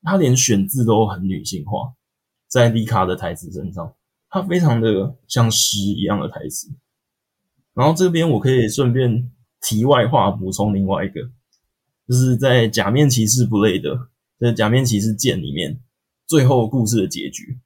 [0.03, 1.93] 他连选字都很女性化，
[2.49, 3.95] 在丽卡的台词身上，
[4.30, 6.68] 他非常的像诗一样的台词。
[7.78, 11.20] 然后这边我可以顺便题外话补充另外一个，
[12.08, 13.80] 就是在《假面骑士 Blade》
[14.36, 15.78] 在《假面骑士剑》里面，
[16.26, 17.56] 最后故事的结局，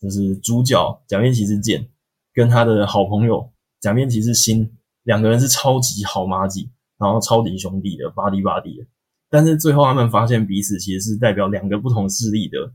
[0.00, 1.86] 就是主角假面骑士剑
[2.32, 4.72] 跟他的好朋友假面骑士星
[5.02, 8.86] 两个人是超级好麻吉，然后超级兄弟的巴蒂巴蒂的，
[9.28, 12.72] 但是最后他们发现彼此其实是代表两个不同势力的，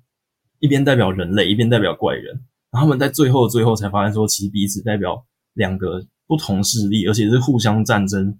[0.59, 2.35] 一边代表人类，一边代表怪人，
[2.69, 6.05] 然后他们在最后最后才发现说，其实彼此代表两个。
[6.27, 8.37] 不同势力，而且是互相战争，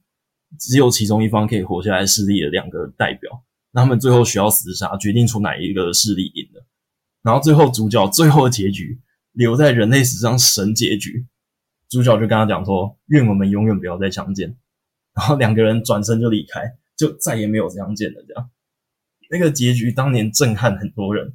[0.60, 6.66] 只有其中一方可以活下来势力的两个代表，那他们最后需要厮杀，决定出哪一个势力赢了。
[7.24, 9.00] 然后最后主角最后的结局
[9.32, 11.26] 留在人类史上神结局，
[11.90, 14.56] 主角就跟他讲说：“愿我们永远不要再相见。”
[15.16, 16.62] 然后两个人转身就离开，
[16.98, 18.24] 就再也没有相见了。
[18.28, 18.50] 这样，
[19.32, 21.34] 那个结局当年震撼很多人，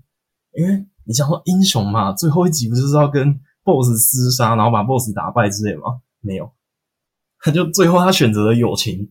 [0.56, 6.00] 因为你想说英雄嘛，最后一集不就是要跟 BOSS 厮杀，然后把 BOSS 打败之类吗？
[6.22, 6.50] 没有，
[7.40, 9.10] 他 就最后他选择了友情，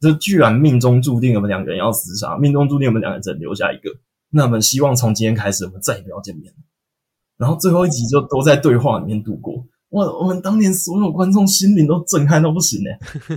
[0.00, 3.90] 就居然命中注定我们两个人要厮杀，命中注定我们两个人只能留下一个。
[4.30, 6.52] 那我们希望从今天开始，我们再也不要见面。
[7.36, 9.66] 然后最后一集就都在对话里面度过。
[9.88, 12.98] 我，我们当年所有观众心灵都震撼到不行诶，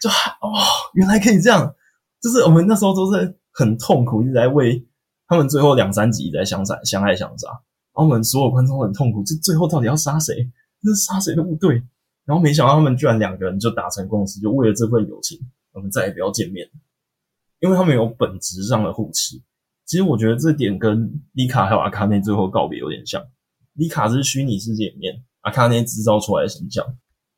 [0.00, 0.52] 就哦，
[0.94, 1.74] 原来可以这样，
[2.22, 4.86] 就是我们那时候都是很痛苦，一直在为
[5.26, 7.48] 他们最后两三集在相杀、相爱、相杀。
[7.48, 10.48] 然后我们所有观众很痛苦，这最后到底要杀谁？
[10.80, 11.82] 这是杀谁都不对。
[12.28, 15.40] 然后没想到他们居然两个人就达成共识，就为了这份友情，
[15.72, 16.68] 我们再也不要见面，
[17.60, 19.40] 因为他们有本质上的互斥。
[19.86, 23.26] 其实我觉得这点跟丽卡还有阿卡内最后告别有点像。
[23.72, 26.84] 丽卡是虚拟世界里面阿卡内制造出来的形象，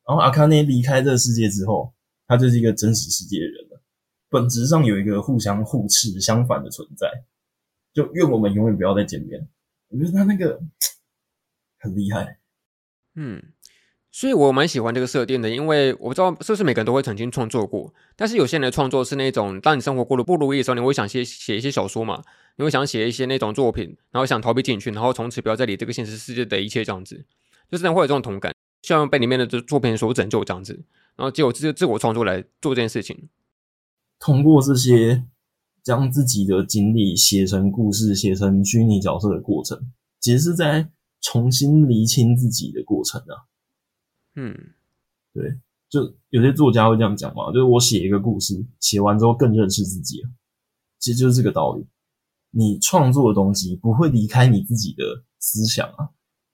[0.05, 1.93] 然后阿卡内离开这个世界之后，
[2.27, 3.81] 他就是一个真实世界的人了。
[4.27, 7.07] 本质上有一个互相互斥、相反的存在，
[7.93, 9.47] 就愿我们永远不要再见面。
[9.87, 10.61] 我觉得他那个
[11.79, 12.39] 很厉害，
[13.15, 13.41] 嗯。
[14.11, 22.21] 所以我蛮喜欢这个设定的，因为我不知道是不是每个人都会曾经创作过，但是有些人的创作是那种，当你生活过得不如意的时候，你会想写写一些小说嘛，
[22.57, 27.25] 你会想写一些那种作品，然后想逃避进去，然后从此不要再理这个现实世界的一切这样子，
[27.71, 30.73] 就是会有这种同感，希望被里面的这作品所拯救这样子，
[31.15, 33.29] 然后借由自自我创作来做这件事情，
[34.19, 35.23] 通过这些
[35.81, 39.79] 将自己的经历写成故事、写成虚拟角色的过程，
[40.19, 40.89] 其实是在
[41.21, 43.47] 重新厘清自己的过程啊。
[44.35, 44.57] 嗯，
[45.33, 45.57] 对，
[45.89, 50.29] 就有些作家会这样讲嘛，就是我写一个故事，写完之后更认识自己了，
[50.99, 51.85] 其实就是这个道理。
[52.51, 56.09] 你创作的东西不会离开你自己的思想啊，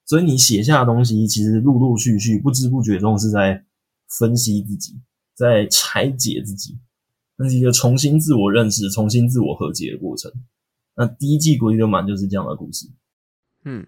[0.05, 3.65] 所以你写下的东西，其实陆陆续续、不知不觉中是在
[4.07, 4.99] 分析自己，
[5.34, 6.78] 在拆解自己，
[7.36, 10.32] 那是一个重新自我认识、重新自我和解的过程。
[10.95, 12.88] 那第一季《国际流氓》就是这样的故事。
[13.65, 13.88] 嗯。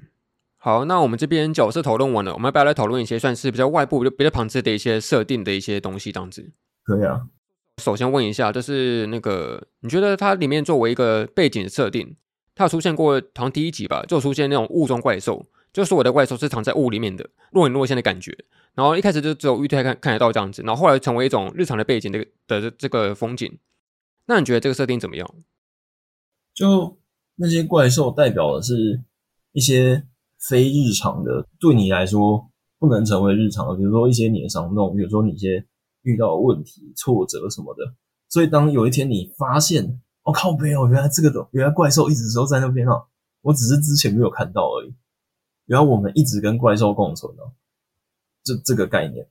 [0.62, 6.12] 好，那我们这边角色讨论完了，我们要不要来讨论一些算是比较外部、比较旁支的一些设定的一些东西？
[6.12, 6.51] 这样子
[6.84, 7.28] 可以啊。
[7.82, 12.14] 首先问一下，就是那个你觉得它里面作为一个背景设定，
[12.55, 18.38] 它有出现过，好像第一集吧，就出现那种雾中怪兽，就是我的怪兽是藏在雾里面的，若隐若现的感觉。
[18.76, 23.57] 然后一开始就只有玉太看看得到这样子，然后后来成为一种日常的背景的的这个风景。
[24.26, 25.36] 那你觉得这个设定怎么样？
[26.53, 26.97] 就
[27.38, 29.01] 那些怪兽代表的是
[29.53, 30.03] 一些。
[30.40, 35.66] 非日常的，对你来说不能成为日常的，比如说一些你的伤痛，比如说你一些
[36.04, 37.84] 遇到的问题、挫折什么的。
[38.30, 42.94] 所以当有一天你发现，哦靠没有，原来这个的，原来怪兽一直都在那边啊，
[43.42, 44.94] 我只是之前没有看到而已。
[45.66, 47.52] 原来我们一直跟怪兽共存哦，
[48.44, 49.28] 这这个概念，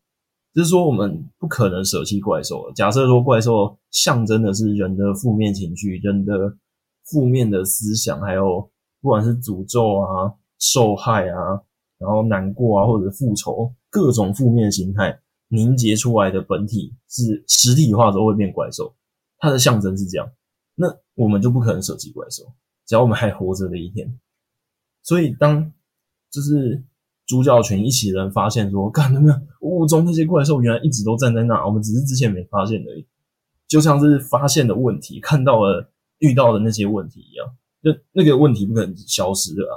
[0.53, 2.71] 就是说我们不可能舍弃怪兽。
[2.73, 6.57] 假设说怪兽象征的是人的负面情绪、人的
[7.05, 10.35] 负面的思想，还有不管是诅咒啊。
[10.59, 11.63] 受害啊，
[11.99, 18.95] 然后难过啊，或者复仇，各种负面形态凝结出来的本体是实体化之后会变怪兽，
[19.39, 20.31] 它的象征是这样。
[20.75, 22.45] 那我们就不可能舍弃怪兽，
[22.87, 24.19] 只要我们还活着的一天。
[25.03, 25.73] 所以当
[26.31, 26.85] 就是
[27.27, 33.07] 主角群一起人发现说，看到没有，雾中那些怪兽原来一直都站在那，我们只是之前没发现而已，
[33.67, 37.47] 就像是发现的问题，看到了遇到的那些问题一样，
[37.83, 39.75] 就那个问题不可能消失的啊。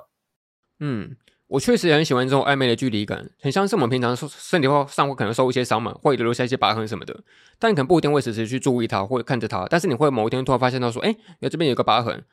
[0.81, 1.15] 嗯，
[1.47, 7.17] 我确实也很喜欢这种暧昧的距离感，很像是我们平常身体上会可能受一些伤嘛，会留下一些疤痕什么的，
[7.59, 12.23] 但你可能不一定会时时去注意它或者看着它，但是你会某一天突然发现到说，哎，原来这边有个疤痕，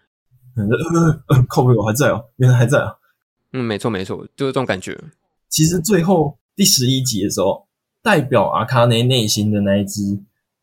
[0.56, 2.94] 嗯呃呃，靠背，我还在哦，原来还在啊，
[3.52, 4.98] 嗯，没错没错，就是这种感觉。
[5.50, 7.66] 其实最后第十一集的时候，
[8.02, 10.00] 代表阿卡内内心的那一只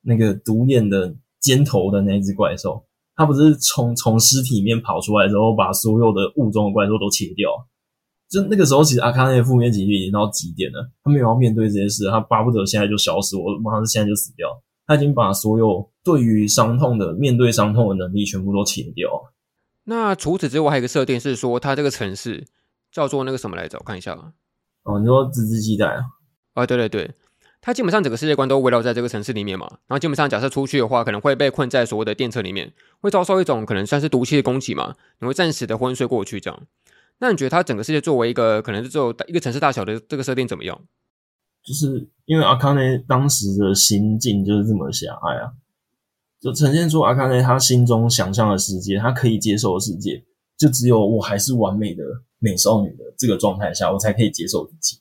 [0.02, 2.84] 那个独眼的尖头的那一只怪兽，
[3.16, 7.52] 它不是从从尸体里面跑出来之后，把所有的物中的怪兽都切掉。
[8.30, 10.90] 就那个时候，其实阿卡那的负面情绪已经到极点了。
[11.04, 14.50] 他没有要面对这些事，他巴不得现在就消失，我马上现在就死掉。
[14.88, 19.10] 他已经把所有对于伤痛的面对伤痛的能力全部都切掉。
[19.86, 22.46] 那除此之外，还有一个设定是说，他这个城市
[22.92, 23.78] 叫做那个什么来着？
[23.80, 24.34] 我看一下啊。
[24.84, 26.02] 哦，你说织织基代啊？
[26.54, 27.12] 啊，对对对，
[27.62, 29.68] 他基本上整个世界观都围绕在这个城市里面嘛。
[29.88, 36.62] 然后基本上，假设出去的话，可能会被困在所谓的电车里面，会遭受一种可能算是毒气的攻击嘛，你会暂时的昏睡过去这样。
[37.20, 40.86] 那你觉得它整个世界作为一个可能是只有一个城市大小的这个设定怎么样？
[41.64, 45.54] 就是因为阿卡内当时的心境就是这么狭隘啊，
[46.40, 50.24] 就呈现出阿卡内他心中想象的世界，他可以接受的世界，
[50.58, 52.04] 就只有我还是完美的
[52.38, 55.00] 美少女的这个状态下，我才可以接受自己。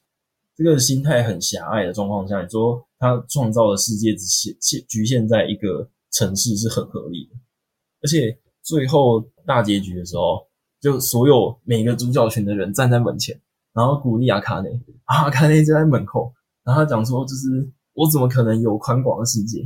[0.56, 7.36] 这个心态很狭隘的状况下，你说他创造的世界只限限局限在一个城市是很合理的，
[8.02, 10.46] 而且最后大结局的时候。
[10.84, 13.40] 就所有每个主角群的人站在门前，
[13.72, 14.68] 然后鼓励阿卡内，
[15.04, 16.30] 阿卡内就在门口，
[16.62, 19.62] 然后他讲说：“就是我怎么可能有宽广的世界？”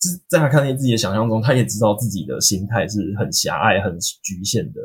[0.00, 4.80] 就是在阿卡内自己的想象中，他也知道自己的心态是很狭隘、很局限的。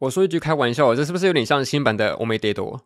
[0.00, 2.80] 我说一句开玩笑，这是不是有点像新版的欧美帝都？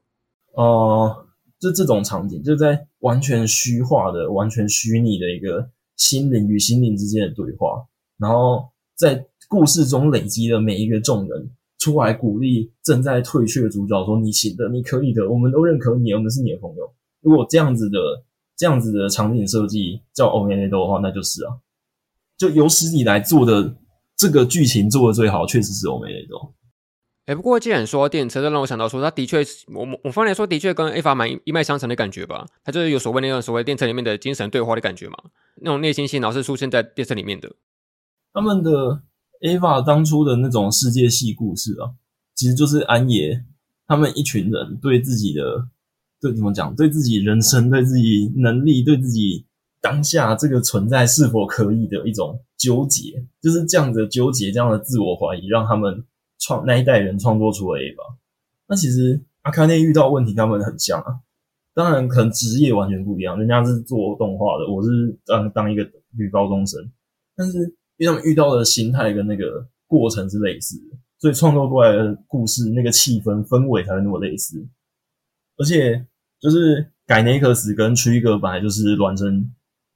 [0.53, 1.27] 哦、呃，
[1.59, 7.87] 就这种场景，就在完全虚化的、完全虚拟的一个心灵与心灵之间的对话，
[8.19, 11.51] 然后在故事中累积的每一个众人。
[11.83, 17.99] 出来鼓励正在退却的主角说：“你行的，你可以的，我们都认可你，我们是你的朋友。”如果这样子的
[18.57, 21.59] 这样子的场景设计叫欧美内斗的话，那就是啊，
[22.39, 23.75] 就有史以来做的
[24.17, 26.55] 这个剧情做的最好，确实是欧美内斗。
[27.27, 29.39] 哎，不过既然说电车，就让我想到说，他的确，
[29.75, 32.47] 我我方来说，的确跟 A 法蛮一脉相承的感觉吧。
[32.63, 35.17] 它就是有所谓那种所谓电车里面的精神对话的感觉嘛，
[35.57, 37.51] 那种内心戏，然后是出现在电车里面的。
[38.33, 39.03] 他们的。
[39.43, 41.91] Ava 当初的那种世界系故事啊，
[42.35, 43.45] 其实就是安野
[43.89, 45.67] 他们一群人对自己的，
[46.21, 49.45] 对怎么讲，对自己人生、对自己能力、对自己
[49.81, 56.05] 当下这个存在是否可以的一种纠结，就是这样的纠结、这样的自我怀疑，让他们
[56.39, 58.15] 创那一代人创作出了 Ava。
[58.69, 61.19] 那其实阿卡内遇到问题，他们很像啊，
[61.75, 65.83] 当然可能职业完全不一样，人家是做动画的，我是当当一个
[66.17, 66.81] 女高中生，
[67.35, 67.75] 但是。
[68.03, 74.67] 因为他们遇到的心态跟那个过程是类似的，所以创作过来的故事那个气氛氛围才会那么类似。
[75.57, 76.05] 而且
[76.41, 79.53] 就是改内克斯跟 Trigger 本来就是孪生，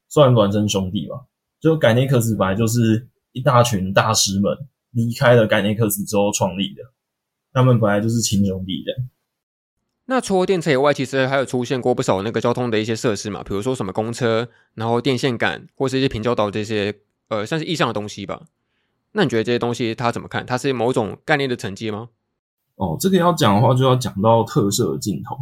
[0.08, 1.26] 算孪生兄弟吧。
[1.58, 4.56] 就改内克斯本来就是一大群大师们
[4.92, 6.82] 离开了改内克斯之后创立的，
[7.52, 8.92] 他们本来就是亲兄弟的。
[10.04, 16.94] 那除了电车以外，其实还有出现过不少那个交通的一些设施嘛，比如说什么公车，然后电线杆，或是一些平交道这些。
[17.28, 18.46] 呃，算是意象的东西吧。
[19.12, 20.44] 那你觉得这些东西他怎么看？
[20.44, 22.10] 它是某种概念的成绩吗？
[22.74, 25.36] 哦，这个要讲的话，就要讲到特色的镜头。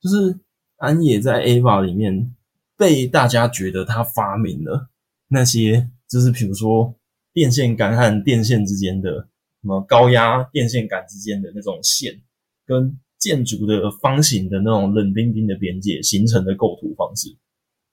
[0.00, 0.38] 就是
[0.78, 2.34] 安野在 Ava 里面
[2.76, 4.90] 被大家觉得他发明了
[5.28, 6.94] 那些，就是比如说
[7.32, 9.28] 电线杆和电线之间的
[9.60, 12.20] 什么高压电线杆之间的那种线，
[12.66, 17.36] 跟建筑的方形的那种冷冰冰的边界形成的构图方式。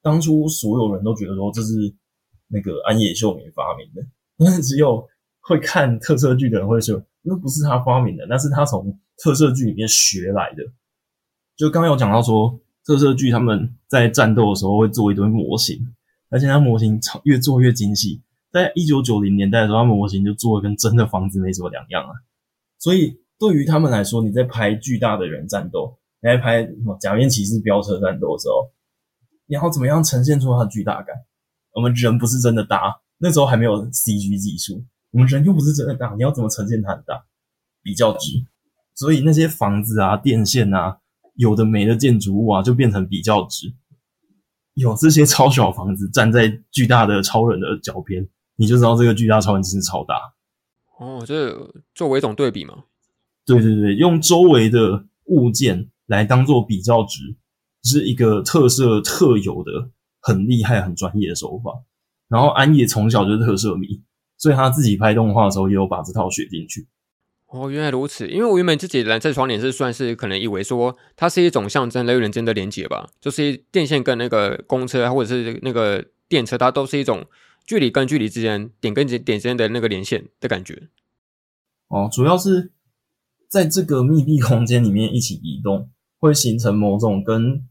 [0.02, 1.96] 当初所有人都觉得说这是。
[2.50, 4.06] 那个安野秀明发明的，
[4.38, 5.08] 但是只有
[5.40, 10.64] 会看特摄剧的人会说，那不是他发明的，那是他从特摄剧里面学来的。
[11.56, 15.94] 就刚刚有讲到说，特摄剧他们在战斗的时候会做一堆模型，
[16.30, 18.22] 而且他模型越做越精细。
[18.52, 22.12] 在一九九零年代的时候，他模型就做的跟真的房子没什么两样啊。
[22.80, 28.72] 所以对于他们来说，你在拍巨大的人战斗，你在拍什么假面骑士飙车战斗的时候，
[29.46, 31.16] 你要怎么样呈现出它的巨大感？
[31.74, 34.84] 我们人不是真的大，那时候还没有 CG 技术。
[35.12, 37.26] 我们人又不是真的大，你要怎么呈现它很大？
[37.82, 38.46] 比较值。
[38.94, 40.98] 所以那些房子啊、电线啊、
[41.36, 43.74] 有的没的建筑物啊，就变成比较值。
[44.74, 50.16] 有这些超小房子站在巨大的超人的脚边，你就知道这个巨大超人真是超大。
[51.00, 52.84] 哦，这作为一种对比嘛？
[53.46, 57.36] 对对对，用周围的物件来当做比较值，
[57.84, 59.90] 是一个特色特有的。
[60.20, 61.84] 很厉害、很专业的手法。
[62.28, 64.04] 然后安野从小就是特摄迷，
[64.38, 66.88] 所以他自己拍动画的时候也有把这套学进去。
[67.48, 68.28] 哦，原来如此。
[68.28, 77.26] 因为我原本自己蓝色窗帘是算是可能以为说它是一种象征人与人间的连接吧，就是电线跟那个公车或者是那个电车，它都是一种
[77.66, 80.90] 距离跟距离之间、点跟点之间的那个连线的感觉。
[81.88, 82.72] 哦，主要是
[83.48, 85.90] 在这个密闭空间里面一起移动，
[86.20, 87.68] 会形成某种跟。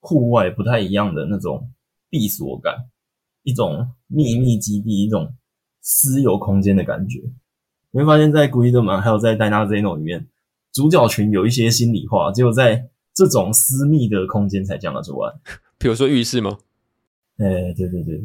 [0.00, 1.70] 户外不太一样的那种
[2.08, 2.74] 闭锁感，
[3.42, 5.34] 一种秘密基地，一种
[5.80, 7.20] 私有空间的感觉。
[7.90, 10.26] 你会发现在《Gridman》还有在《Dyna Zeno》里面，
[10.72, 15.34] 主角群有一些心里话，只有在这种私密的空间才讲得出来。
[15.78, 16.58] 比如说浴室吗？
[17.38, 18.20] 哎、欸，对对对，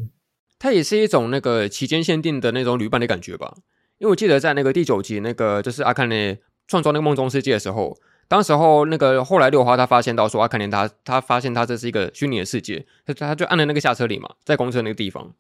[0.60, 3.56] 它也是一种那个期间限定的那种旅伴的感觉吧。
[4.00, 7.98] 因为我记得在那个第九集，那个就是阿卡内创造那个梦中世界的时候，
[8.34, 15.36] 当时候那个后来六花他发现到说阿卡内他他发现他这是一个虚拟的世界，他他就按了那个下车铃嘛，在公车那个地方。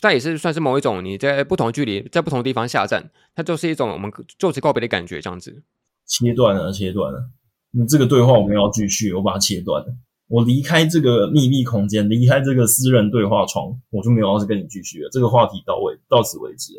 [0.00, 5.62] 但也是算是某一种你在不同距离，在不同地方下站，它就是一种我们就此告别的感觉，这样子。
[6.04, 7.30] 切断了，切断了。
[7.70, 9.94] 你这个对话我们要继续，我把它切断了。
[10.26, 15.08] 我离开这个秘密空间，离开这个私人对话窗，我就没有要跟你继续了。
[15.12, 16.72] 这个话题到位，到此为止。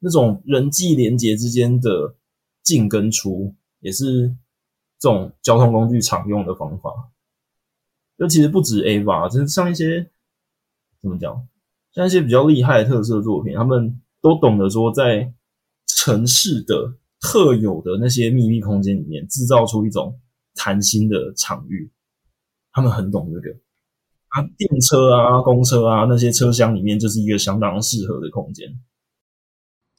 [0.00, 2.16] 那种人际连接之间的
[2.64, 4.34] 进跟出，也是
[4.98, 7.10] 这种交通工具常用的方法。
[8.16, 10.10] 这其实不止 A 吧，就是像一些
[11.00, 11.46] 怎么讲？
[11.92, 15.32] 像一些比较厉害的特色作品，他们都懂得说，在
[15.86, 20.20] 城市的特有的那些秘密空间里面，制造出一种
[20.54, 21.90] 谈心的场域。
[22.72, 23.50] 他们很懂这个
[24.28, 28.68] 啊，电车啊、公车啊那些车厢里面，就是一个相当适合的空间。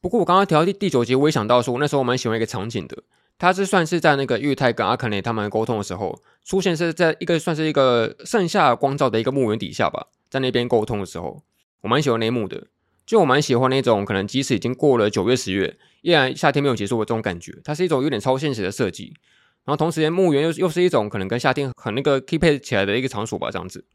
[0.02, 3.04] 不过我刚刚调到第第九集，我也想到说，那时候我蛮喜欢一个场景的，
[3.40, 11.42] 它是算是在那个玉太跟阿肯内他们沟通的时候，出现是在一个算是一个盛夏光照的一个墓园底下吧，在那边沟通的时候。
[11.82, 12.68] 我蛮喜欢那一幕的，
[13.06, 17.58] 就我蛮喜欢那种可能即使已经过了九月十月，依然夏天没有结束的这种感觉。
[17.64, 19.14] 它是一种有点超现实的设计，
[19.64, 23.86] 然后同时间墓园又又是一种可能跟夏天很那个 keep 起来的一个场所吧，这样子。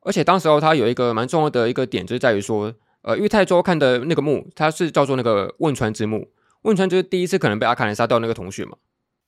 [0.00, 6.28] 而且当时候它有一个蛮重要的一个点，就在于说，呃，玉太周看的那个墓，它是叫做那个汶川之墓。
[6.62, 8.76] 汶川就是第一次可能被阿卡兰杀掉那个同学嘛。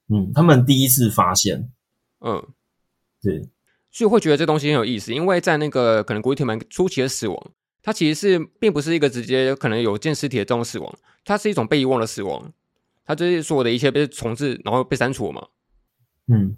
[0.09, 1.71] 嗯，他们第一次发现。
[2.21, 2.47] 嗯，
[3.21, 3.49] 对，
[3.91, 7.53] 所以会觉得这东西很有意思，因为在那个可能古力特曼初期的死亡。
[7.85, 12.53] 它其实是并不是一个直接可能有见尸体的这种死亡，它是一种被遗忘的死亡，
[13.05, 15.49] 它就是说我的一切被重置，然后被删除了嘛。
[16.29, 16.57] 嗯，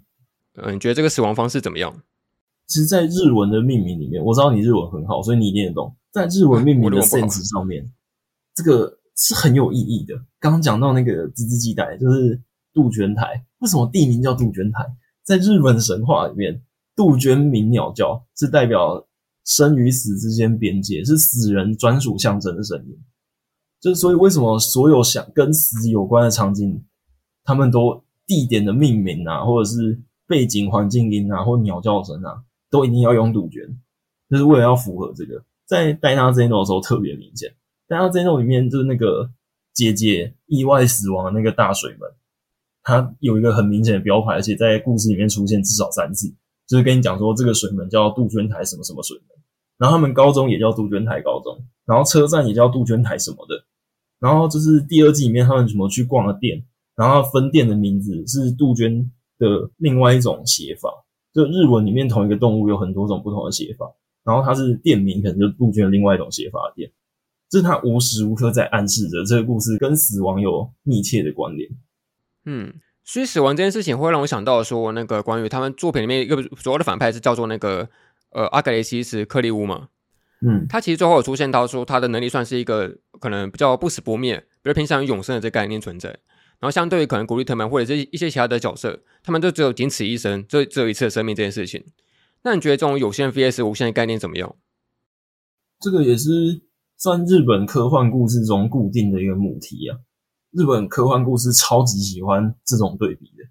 [0.53, 1.99] 嗯，你觉得这个死亡方式怎么样？
[2.67, 5.95] 其实，在日文的命名里面，我知道你日文很好，所以你一定也懂。
[6.11, 7.91] 在日文命名的 sense 上面，
[8.53, 10.15] 这个是很有意义的。
[10.45, 12.39] 刚刚讲到那个织织机台，就是
[12.71, 14.85] 杜鹃台，为什么地名叫杜鹃台？
[15.23, 16.61] 在日本神话里面，
[16.95, 19.07] 杜鹃鸣鸟叫是代表。
[19.47, 22.97] 生与死之间边界是死人专属象征的声音，
[23.79, 26.83] 就是所以为什么所有想跟死有关的场景，
[27.43, 32.41] 他们都地点的命名啊，或者是背景环境音啊，或鸟叫声啊，
[32.71, 33.79] 都一定要用杜鹃，
[34.31, 35.45] 就是为了要符合这个。
[35.67, 37.53] 在《Dyna Zeno》的时候特别明显，
[37.95, 39.29] 《Dyna Zeno》里面就是那个
[39.75, 42.09] 姐姐意外死亡的那个大水门，
[42.81, 46.33] 它有一个很明显的标牌，而且在故事里面出现至少三次。
[46.67, 49.37] 就是跟你讲说，这个水门叫杜鹃台什么什么水门，
[49.77, 53.63] 然后他们高中也叫杜鹃台高中，然后车站也叫杜鹃台什么的，
[54.19, 56.65] 然后就是第二季里面他们什么去逛了店，
[56.95, 60.89] 然后分店的名字是杜鹃的另外一种写法，
[61.35, 63.85] 就日文里面同一个动物有很多种不同的写法，
[64.23, 66.91] 然后它是店名可能就杜鹃的另外一种写法的店，
[67.55, 71.69] 这是他无时无刻在暗示着这个故事跟死亡有密切的关联，
[72.43, 72.73] 嗯。
[73.05, 77.87] 所以死亡这件事情会让我想到说，那个关于他们作品里面一个主要的反派是叫做那个
[78.31, 79.87] 呃阿格雷西斯克利乌嘛，
[80.41, 86.09] 嗯，他其实最后有出现到说他的能力算是一个可能比较不死不灭，比较偏向于永生的这个概念存在。
[86.09, 91.85] 然后相对于可能古力特曼或者是一些其他的角色，他们就只有仅此一生，就只有一次的生命这件事情。
[92.43, 94.53] 那你觉得这种有限 vs 无限的概念怎么样？
[95.79, 96.59] 这个也是
[96.97, 99.97] 算日本科幻故事中固定的一个母题啊。
[100.51, 103.43] 日本科幻故事超级喜欢这种对比的，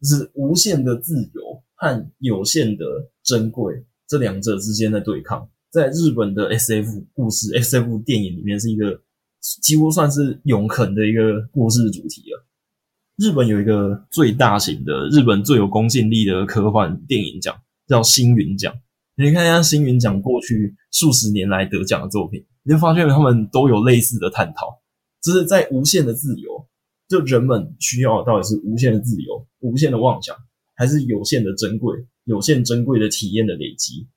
[0.00, 2.84] 就是无限的自由和有限的
[3.24, 9.00] 珍贵这两者之间的对抗，在日本的 SF 故事、SF 电影里面是一个
[9.60, 12.46] 几乎算是永恒的一个故事主题了。
[13.16, 18.72] 日本有一个最大型的、日本最有公信力的科幻电影奖，叫星云奖。
[19.16, 24.80] 你看一下星云奖过去数十年来得奖的作品，你就发现他们都有类似的探讨。
[25.20, 26.66] 只是在无限的自由，
[27.08, 30.36] 就人们需要到底是无限的自由、无限的妄想，
[30.74, 34.08] 还是有限的珍贵、有限珍贵的体验的累积？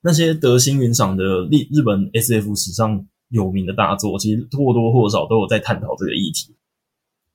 [0.00, 6.56] 那些得星云赏的日日本 SF 史上有名的大作，其实或多或少都有在探讨这个议题。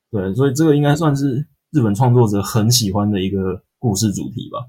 [0.10, 4.68] 对，所以这个应该算是日本创作者很喜欢的一个故事主题吧。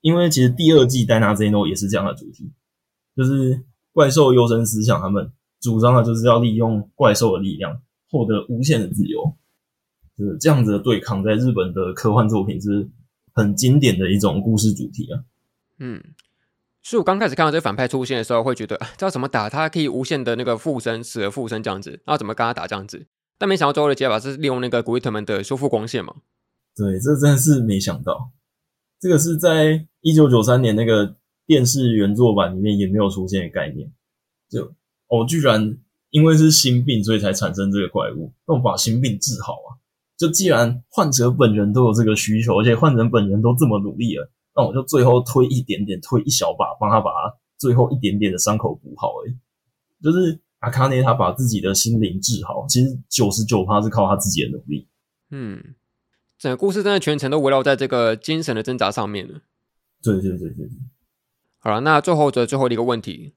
[0.00, 2.50] 因为其实第二季《Dyna Zeno》也是这样的主题，
[3.14, 3.62] 就是
[3.92, 5.32] 怪兽优生思想，他们。
[5.60, 9.36] 主张的就是要利用怪兽的力量获得无限的自由，
[10.18, 12.90] 就是这样子的对抗，在日本的科幻作品是
[13.32, 15.22] 很经典的一种故事主题啊。
[15.78, 16.02] 嗯，
[16.82, 23.06] 所以我刚开始看到这个反派出现的时候，会觉得，知道怎么打他可以无限的那个附身，死而复生这样子，然后怎么跟他打这样子。
[23.38, 26.12] 但没想到最后的解法是利用那个古伊特曼的修复光线嘛？
[26.74, 28.32] 对，这真的是没想到。
[28.98, 31.14] 这个是在一九九三年那个
[31.46, 33.92] 电视原作版里面也没有出现的概念。
[34.48, 34.72] 就
[35.08, 35.78] 哦，居然
[36.10, 39.80] 因为是心病，所以才产生这个怪物，那我把心病治好啊！
[40.16, 49.36] 就既然患者本人都有这个需求，而且患者本人都这么努力了，那我就最后推一点点，推一小把，帮他把他最后一点点的伤口补好而已。
[50.02, 54.86] 就是阿卡内他把自己的心灵治好，其实九十九趴是靠他自己的努力。
[55.30, 55.74] 嗯，
[56.38, 59.40] 整个故事真的全程都围绕在这个精神的挣扎上面了。
[60.02, 60.68] 对对对对对。
[61.64, 63.34] 好了，那最后的最后的一个问题，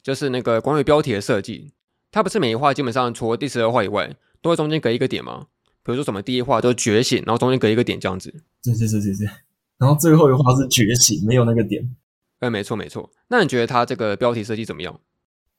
[0.00, 1.72] 就是那个关于标题的设计，
[2.12, 5.48] 它不是每一话基本上除了第十二话以外，都会中间隔一个点吗？
[5.82, 8.30] 比如说什么第一话都觉醒，然后中间隔一个点这样子。
[8.62, 9.26] 对对对对对。
[9.76, 11.94] 然后最后一话是觉醒，没有那个点。
[12.38, 13.10] 哎，没错没错。
[13.28, 15.00] 那你觉得它这个标题设计怎么样？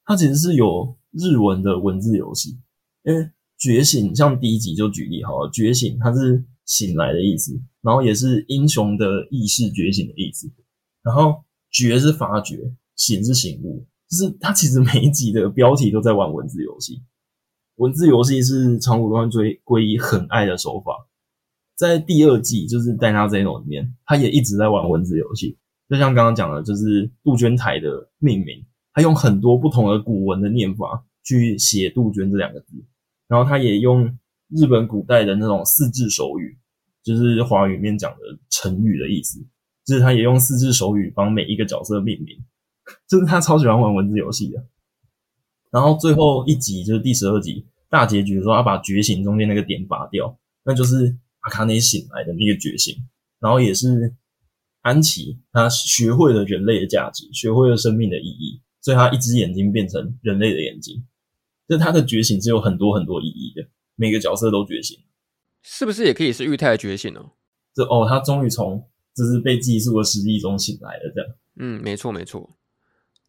[0.06, 2.58] 它其实是有日文的文字游戏，
[3.04, 10.50] 因为觉醒像第一集就举例好了，觉醒它是醒来的意思，然后也是英雄的意识觉醒的意思，
[11.02, 11.44] 然后
[11.76, 12.56] 觉是发觉，
[12.94, 17.02] 醒是醒悟，就是它其实每一集的标题都在玩文字游戏。
[17.74, 20.92] 文字游戏是长谷川追圭一很爱的手法，
[21.74, 25.58] 在第二季就是《Dyna Zero》里面，他也一直在玩文字游戏，
[25.90, 28.64] 就像刚刚讲的，就是杜鹃台的命名。
[28.94, 32.82] 他用很多不同的古文的念法去写“杜鹃”这两个字，
[33.28, 36.56] 然后他也用日本古代的那种四字手语，
[37.02, 39.38] 就是华语里面讲的成语的意思，
[39.86, 42.36] 就是他也用四字手语帮每一个角色命名，
[43.08, 44.62] 就是他超喜欢玩文字游戏的。
[45.70, 52.96] 然后最后一集就是第十二集大结局的时候，他把觉醒中间那个点拔掉，那就是阿卡内醒来的那个觉醒，
[53.38, 54.14] 然后也是
[54.82, 58.60] 安琪他学会了人类的价值，学会了生命的意义。
[58.82, 61.04] 所以他一只眼睛变成人类的眼睛，
[61.68, 64.96] 就他的觉醒是有很多很多意义的，每个角色都觉醒，
[65.60, 67.20] 是不是也可以是玉太的觉醒呢？
[67.74, 71.30] 这哦，他终于从就是被寄宿的失忆中醒来的，这样。
[71.58, 72.50] 嗯，没错没错。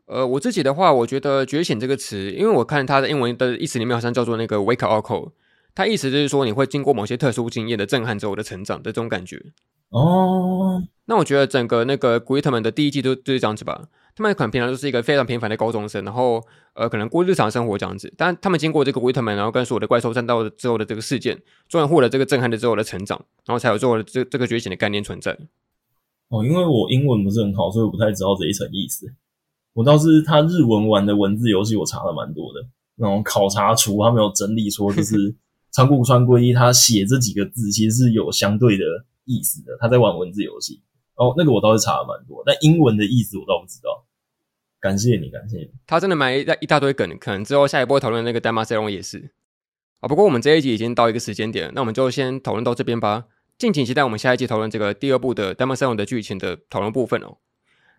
[0.05, 5.31] 呃，我自己的话，我觉得“觉醒”这个词，因为我看它的英文的意思里面好像叫做那个 “wake up call”，
[5.73, 9.41] 它意思就是说你会经过某些特殊经验的震撼之后的成长的这种感觉。
[9.89, 13.88] 哦，那我觉得整个那个古伊特们的第一季都就是这样子吧。
[14.15, 16.41] 他们可能平常都是一个非常平凡的高中生，然后
[16.73, 18.11] 呃，可能过日常生活这样子。
[18.18, 21.39] 但他们经过这个维特曼，然后跟所有的怪兽战斗之后的这个事件，
[21.69, 25.38] 终于获得这个震撼的之后的成长，然后才有最后的这这个觉醒的概念存在。
[26.29, 29.13] 哦，因为我英文不是很好，所以我不太知道这一层意思。
[29.73, 32.67] 我倒是他日文玩的文字游戏，我查了蛮多的。
[32.95, 35.35] 那种考察厨他没有整理说，就是
[35.71, 38.83] 长 谷川圭一他写这几个字其实是有相对的
[39.25, 39.77] 意思的。
[39.79, 40.81] 他在玩文字游戏。
[41.15, 44.05] 哦，那个我倒是查了蛮多，但英文的意思我倒不知道。
[44.79, 45.71] 感谢你，感谢你。
[45.85, 49.31] 他真的埋一大一大堆梗，可能之后下一波讨论那个丹马塞隆也是
[49.99, 50.07] 啊。
[50.07, 53.25] 不过我们这一集已经到一个时间点了，那我们就先讨论到这边吧。
[53.57, 57.38] 敬请期待我们下一集讨论这个第二部的 Demo Zone 的剧情的讨论部分哦。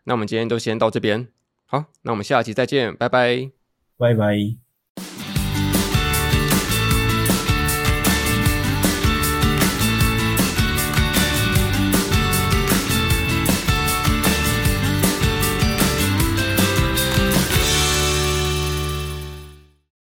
[0.05, 1.29] 那我们今天就先到这边，
[1.67, 3.51] 好，那我们下期再见，拜拜，
[3.97, 4.68] 拜拜。